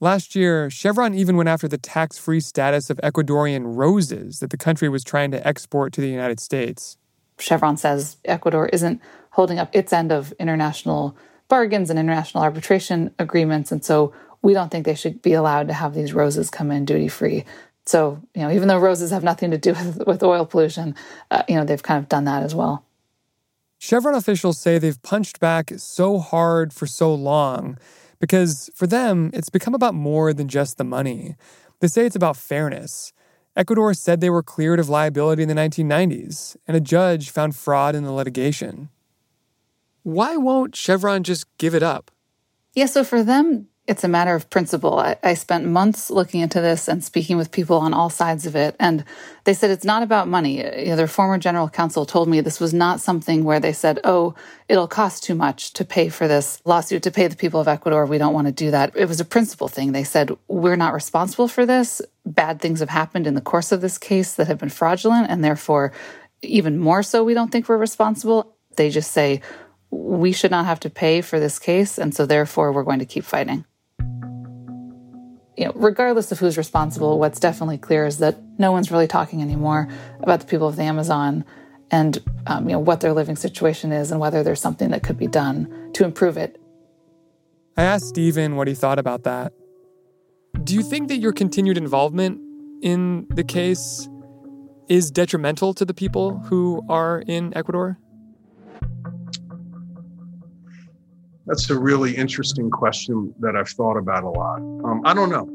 Last 0.00 0.36
year, 0.36 0.70
Chevron 0.70 1.14
even 1.14 1.36
went 1.36 1.48
after 1.48 1.66
the 1.66 1.78
tax 1.78 2.18
free 2.18 2.40
status 2.40 2.88
of 2.88 2.98
Ecuadorian 2.98 3.76
roses 3.76 4.38
that 4.40 4.50
the 4.50 4.56
country 4.56 4.88
was 4.88 5.02
trying 5.02 5.32
to 5.32 5.46
export 5.46 5.92
to 5.94 6.00
the 6.00 6.08
United 6.08 6.38
States. 6.38 6.96
Chevron 7.38 7.76
says 7.76 8.16
Ecuador 8.24 8.66
isn't 8.66 9.00
holding 9.30 9.58
up 9.58 9.74
its 9.74 9.92
end 9.92 10.12
of 10.12 10.32
international 10.32 11.16
bargains 11.48 11.90
and 11.90 11.98
international 11.98 12.44
arbitration 12.44 13.12
agreements. 13.18 13.72
And 13.72 13.84
so 13.84 14.12
we 14.42 14.52
don't 14.52 14.70
think 14.70 14.84
they 14.84 14.94
should 14.94 15.22
be 15.22 15.32
allowed 15.32 15.68
to 15.68 15.74
have 15.74 15.94
these 15.94 16.12
roses 16.12 16.50
come 16.50 16.70
in 16.70 16.84
duty 16.84 17.08
free. 17.08 17.44
So, 17.86 18.20
you 18.34 18.42
know, 18.42 18.50
even 18.50 18.68
though 18.68 18.78
roses 18.78 19.10
have 19.10 19.24
nothing 19.24 19.50
to 19.50 19.58
do 19.58 19.70
with, 19.72 20.06
with 20.06 20.22
oil 20.22 20.46
pollution, 20.46 20.94
uh, 21.30 21.42
you 21.48 21.56
know, 21.56 21.64
they've 21.64 21.82
kind 21.82 21.98
of 21.98 22.08
done 22.08 22.24
that 22.24 22.42
as 22.42 22.54
well. 22.54 22.84
Chevron 23.78 24.14
officials 24.14 24.58
say 24.58 24.78
they've 24.78 25.02
punched 25.02 25.38
back 25.40 25.72
so 25.76 26.18
hard 26.18 26.72
for 26.72 26.86
so 26.86 27.14
long 27.14 27.78
because 28.18 28.70
for 28.74 28.86
them, 28.86 29.30
it's 29.32 29.48
become 29.48 29.74
about 29.74 29.94
more 29.94 30.32
than 30.32 30.48
just 30.48 30.76
the 30.76 30.84
money. 30.84 31.36
They 31.80 31.86
say 31.88 32.04
it's 32.04 32.16
about 32.16 32.36
fairness. 32.36 33.12
Ecuador 33.56 33.94
said 33.94 34.20
they 34.20 34.30
were 34.30 34.42
cleared 34.42 34.80
of 34.80 34.88
liability 34.88 35.42
in 35.42 35.48
the 35.48 35.54
1990s, 35.54 36.56
and 36.66 36.76
a 36.76 36.80
judge 36.80 37.30
found 37.30 37.56
fraud 37.56 37.94
in 37.94 38.04
the 38.04 38.12
litigation. 38.12 38.88
Why 40.02 40.36
won't 40.36 40.76
Chevron 40.76 41.22
just 41.22 41.46
give 41.58 41.74
it 41.74 41.82
up? 41.82 42.10
Yeah, 42.74 42.86
so 42.86 43.04
for 43.04 43.22
them, 43.22 43.68
it's 43.88 44.04
a 44.04 44.08
matter 44.08 44.34
of 44.34 44.50
principle. 44.50 44.98
I, 44.98 45.16
I, 45.22 45.32
spent 45.32 45.64
months 45.64 46.10
looking 46.10 46.42
into 46.42 46.60
this 46.60 46.88
and 46.88 47.02
speaking 47.02 47.38
with 47.38 47.50
people 47.50 47.78
on 47.78 47.94
all 47.94 48.10
sides 48.10 48.44
of 48.44 48.54
it. 48.54 48.76
And 48.78 49.02
they 49.44 49.54
said 49.54 49.70
it's 49.70 49.84
not 49.84 50.02
about 50.02 50.28
money. 50.28 50.58
You 50.58 50.90
know, 50.90 50.96
their 50.96 51.08
former 51.08 51.38
general 51.38 51.70
counsel 51.70 52.04
told 52.04 52.28
me 52.28 52.42
this 52.42 52.60
was 52.60 52.74
not 52.74 53.00
something 53.00 53.44
where 53.44 53.58
they 53.58 53.72
said, 53.72 53.98
oh, 54.04 54.34
it'll 54.68 54.88
cost 54.88 55.24
too 55.24 55.34
much 55.34 55.72
to 55.72 55.86
pay 55.86 56.10
for 56.10 56.28
this 56.28 56.60
lawsuit, 56.66 57.02
to 57.04 57.10
pay 57.10 57.28
the 57.28 57.34
people 57.34 57.60
of 57.60 57.66
Ecuador. 57.66 58.04
We 58.04 58.18
don't 58.18 58.34
want 58.34 58.46
to 58.46 58.52
do 58.52 58.70
that. 58.70 58.94
It 58.94 59.06
was 59.06 59.20
a 59.20 59.24
principle 59.24 59.68
thing. 59.68 59.92
They 59.92 60.04
said, 60.04 60.36
we're 60.48 60.76
not 60.76 60.92
responsible 60.92 61.48
for 61.48 61.64
this. 61.64 62.02
Bad 62.26 62.60
things 62.60 62.80
have 62.80 62.90
happened 62.90 63.26
in 63.26 63.34
the 63.34 63.40
course 63.40 63.72
of 63.72 63.80
this 63.80 63.96
case 63.96 64.34
that 64.34 64.48
have 64.48 64.58
been 64.58 64.68
fraudulent. 64.68 65.30
And 65.30 65.42
therefore, 65.42 65.92
even 66.42 66.78
more 66.78 67.02
so, 67.02 67.24
we 67.24 67.32
don't 67.32 67.50
think 67.50 67.70
we're 67.70 67.78
responsible. 67.78 68.54
They 68.76 68.90
just 68.90 69.12
say, 69.12 69.40
we 69.90 70.32
should 70.32 70.50
not 70.50 70.66
have 70.66 70.80
to 70.80 70.90
pay 70.90 71.22
for 71.22 71.40
this 71.40 71.58
case. 71.58 71.96
And 71.96 72.14
so 72.14 72.26
therefore, 72.26 72.70
we're 72.70 72.82
going 72.82 72.98
to 72.98 73.06
keep 73.06 73.24
fighting 73.24 73.64
you 75.58 75.64
know, 75.64 75.72
regardless 75.74 76.30
of 76.30 76.38
who's 76.38 76.56
responsible, 76.56 77.18
what's 77.18 77.40
definitely 77.40 77.78
clear 77.78 78.06
is 78.06 78.18
that 78.18 78.38
no 78.58 78.70
one's 78.70 78.92
really 78.92 79.08
talking 79.08 79.42
anymore 79.42 79.88
about 80.20 80.38
the 80.40 80.46
people 80.46 80.68
of 80.68 80.76
the 80.76 80.84
Amazon 80.84 81.44
and 81.90 82.22
um, 82.46 82.68
you 82.68 82.74
know 82.74 82.78
what 82.78 83.00
their 83.00 83.12
living 83.12 83.34
situation 83.34 83.90
is 83.90 84.12
and 84.12 84.20
whether 84.20 84.42
there's 84.42 84.60
something 84.60 84.90
that 84.90 85.02
could 85.02 85.18
be 85.18 85.26
done 85.26 85.90
to 85.94 86.04
improve 86.04 86.36
it. 86.36 86.60
I 87.76 87.82
asked 87.82 88.06
Steven 88.06 88.54
what 88.56 88.68
he 88.68 88.74
thought 88.74 88.98
about 88.98 89.24
that. 89.24 89.52
Do 90.62 90.74
you 90.74 90.82
think 90.82 91.08
that 91.08 91.16
your 91.16 91.32
continued 91.32 91.76
involvement 91.76 92.40
in 92.82 93.26
the 93.30 93.44
case 93.44 94.08
is 94.88 95.10
detrimental 95.10 95.74
to 95.74 95.84
the 95.84 95.94
people 95.94 96.38
who 96.38 96.84
are 96.88 97.22
in 97.26 97.56
Ecuador? 97.56 97.98
That's 101.48 101.70
a 101.70 101.78
really 101.78 102.14
interesting 102.14 102.70
question 102.70 103.34
that 103.40 103.56
I've 103.56 103.70
thought 103.70 103.96
about 103.96 104.22
a 104.22 104.28
lot. 104.28 104.58
Um, 104.58 105.00
I 105.06 105.14
don't 105.14 105.30
know. 105.30 105.48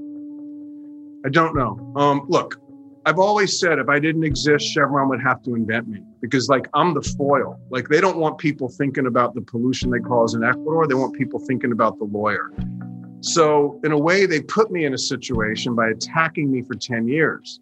I 1.23 1.29
don't 1.29 1.55
know. 1.55 1.93
Um, 1.95 2.25
look, 2.27 2.59
I've 3.05 3.19
always 3.19 3.59
said 3.59 3.77
if 3.77 3.89
I 3.89 3.99
didn't 3.99 4.23
exist, 4.23 4.65
Chevron 4.65 5.07
would 5.09 5.21
have 5.21 5.43
to 5.43 5.53
invent 5.53 5.87
me 5.87 5.99
because, 6.19 6.49
like, 6.49 6.67
I'm 6.73 6.95
the 6.95 7.01
foil. 7.01 7.59
Like, 7.69 7.89
they 7.89 8.01
don't 8.01 8.17
want 8.17 8.39
people 8.39 8.69
thinking 8.69 9.05
about 9.05 9.35
the 9.35 9.41
pollution 9.41 9.91
they 9.91 9.99
cause 9.99 10.33
in 10.33 10.43
Ecuador. 10.43 10.87
They 10.87 10.95
want 10.95 11.13
people 11.15 11.39
thinking 11.39 11.71
about 11.71 11.99
the 11.99 12.05
lawyer. 12.05 12.49
So, 13.21 13.79
in 13.83 13.91
a 13.91 13.97
way, 13.97 14.25
they 14.25 14.41
put 14.41 14.71
me 14.71 14.85
in 14.85 14.95
a 14.95 14.97
situation 14.97 15.75
by 15.75 15.89
attacking 15.89 16.51
me 16.51 16.63
for 16.63 16.73
10 16.73 17.07
years 17.07 17.59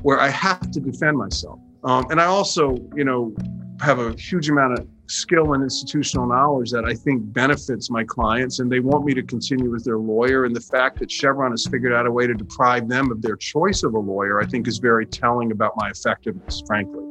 where 0.00 0.18
I 0.18 0.28
have 0.28 0.70
to 0.70 0.80
defend 0.80 1.18
myself. 1.18 1.58
Um, 1.84 2.06
and 2.10 2.20
I 2.20 2.24
also, 2.24 2.76
you 2.94 3.04
know, 3.04 3.34
have 3.80 3.98
a 3.98 4.14
huge 4.14 4.48
amount 4.48 4.78
of 4.78 4.88
skill 5.06 5.52
and 5.54 5.62
institutional 5.62 6.26
knowledge 6.26 6.70
that 6.70 6.84
I 6.84 6.94
think 6.94 7.32
benefits 7.32 7.90
my 7.90 8.04
clients, 8.04 8.58
and 8.58 8.70
they 8.70 8.80
want 8.80 9.04
me 9.04 9.14
to 9.14 9.22
continue 9.22 9.74
as 9.74 9.84
their 9.84 9.98
lawyer. 9.98 10.44
And 10.44 10.54
the 10.54 10.60
fact 10.60 10.98
that 10.98 11.10
Chevron 11.10 11.52
has 11.52 11.66
figured 11.66 11.92
out 11.92 12.06
a 12.06 12.10
way 12.10 12.26
to 12.26 12.34
deprive 12.34 12.88
them 12.88 13.10
of 13.10 13.22
their 13.22 13.36
choice 13.36 13.82
of 13.82 13.94
a 13.94 13.98
lawyer, 13.98 14.40
I 14.40 14.46
think 14.46 14.66
is 14.66 14.78
very 14.78 15.06
telling 15.06 15.52
about 15.52 15.74
my 15.76 15.90
effectiveness, 15.90 16.62
frankly. 16.66 17.04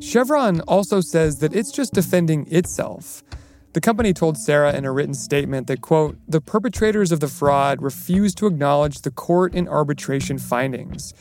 Chevron 0.00 0.60
also 0.62 1.00
says 1.00 1.38
that 1.38 1.54
it's 1.54 1.70
just 1.70 1.92
defending 1.92 2.46
itself. 2.52 3.22
The 3.72 3.80
company 3.80 4.12
told 4.12 4.38
Sara 4.38 4.72
in 4.72 4.84
a 4.84 4.92
written 4.92 5.14
statement 5.14 5.66
that, 5.66 5.82
quote, 5.82 6.18
the 6.26 6.40
perpetrators 6.40 7.12
of 7.12 7.20
the 7.20 7.28
fraud 7.28 7.82
refused 7.82 8.38
to 8.38 8.46
acknowledge 8.46 9.02
the 9.02 9.10
court 9.10 9.54
and 9.54 9.68
arbitration 9.68 10.38
findings 10.38 11.12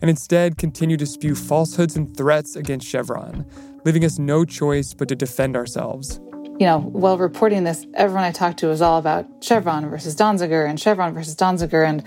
and 0.00 0.10
instead 0.10 0.58
continue 0.58 0.96
to 0.96 1.06
spew 1.06 1.34
falsehoods 1.34 1.96
and 1.96 2.16
threats 2.16 2.56
against 2.56 2.86
Chevron, 2.86 3.46
leaving 3.86 4.04
us 4.04 4.18
no 4.18 4.44
choice 4.44 4.92
but 4.92 5.08
to 5.08 5.14
defend 5.14 5.56
ourselves. 5.56 6.20
You 6.58 6.66
know, 6.66 6.80
while 6.80 7.18
reporting 7.18 7.64
this, 7.64 7.86
everyone 7.94 8.24
I 8.24 8.32
talked 8.32 8.58
to 8.60 8.66
was 8.66 8.82
all 8.82 8.98
about 8.98 9.26
Chevron 9.40 9.88
versus 9.88 10.16
Donziger 10.16 10.68
and 10.68 10.80
Chevron 10.80 11.14
versus 11.14 11.36
Donziger. 11.36 11.86
And, 11.86 12.02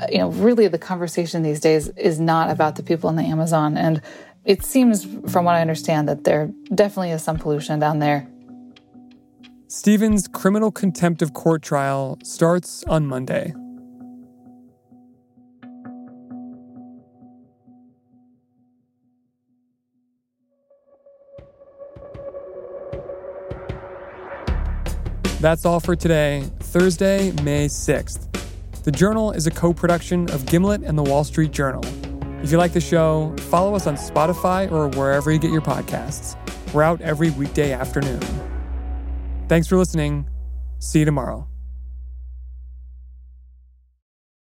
uh, 0.00 0.06
you 0.10 0.18
know, 0.18 0.28
really 0.28 0.68
the 0.68 0.78
conversation 0.78 1.42
these 1.42 1.60
days 1.60 1.88
is 1.90 2.20
not 2.20 2.50
about 2.50 2.76
the 2.76 2.82
people 2.82 3.08
in 3.08 3.16
the 3.16 3.22
Amazon. 3.22 3.78
And 3.78 4.02
it 4.44 4.62
seems, 4.62 5.04
from 5.30 5.44
what 5.44 5.54
I 5.54 5.60
understand, 5.60 6.08
that 6.08 6.24
there 6.24 6.50
definitely 6.74 7.12
is 7.12 7.22
some 7.22 7.38
pollution 7.38 7.78
down 7.78 8.00
there. 8.00 8.28
Steven's 9.68 10.28
criminal 10.28 10.70
contempt 10.70 11.22
of 11.22 11.32
court 11.32 11.62
trial 11.62 12.18
starts 12.22 12.84
on 12.84 13.06
Monday. 13.06 13.54
That's 25.42 25.66
all 25.66 25.80
for 25.80 25.96
today, 25.96 26.48
Thursday, 26.60 27.32
May 27.42 27.66
6th. 27.66 28.28
The 28.84 28.92
Journal 28.92 29.32
is 29.32 29.48
a 29.48 29.50
co 29.50 29.72
production 29.74 30.30
of 30.30 30.46
Gimlet 30.46 30.84
and 30.84 30.96
the 30.96 31.02
Wall 31.02 31.24
Street 31.24 31.50
Journal. 31.50 31.82
If 32.44 32.52
you 32.52 32.58
like 32.58 32.72
the 32.72 32.80
show, 32.80 33.34
follow 33.50 33.74
us 33.74 33.88
on 33.88 33.96
Spotify 33.96 34.70
or 34.70 34.86
wherever 34.90 35.32
you 35.32 35.40
get 35.40 35.50
your 35.50 35.60
podcasts. 35.60 36.36
We're 36.72 36.84
out 36.84 37.00
every 37.00 37.30
weekday 37.30 37.72
afternoon. 37.72 38.20
Thanks 39.48 39.66
for 39.66 39.76
listening. 39.76 40.28
See 40.78 41.00
you 41.00 41.04
tomorrow. 41.04 41.51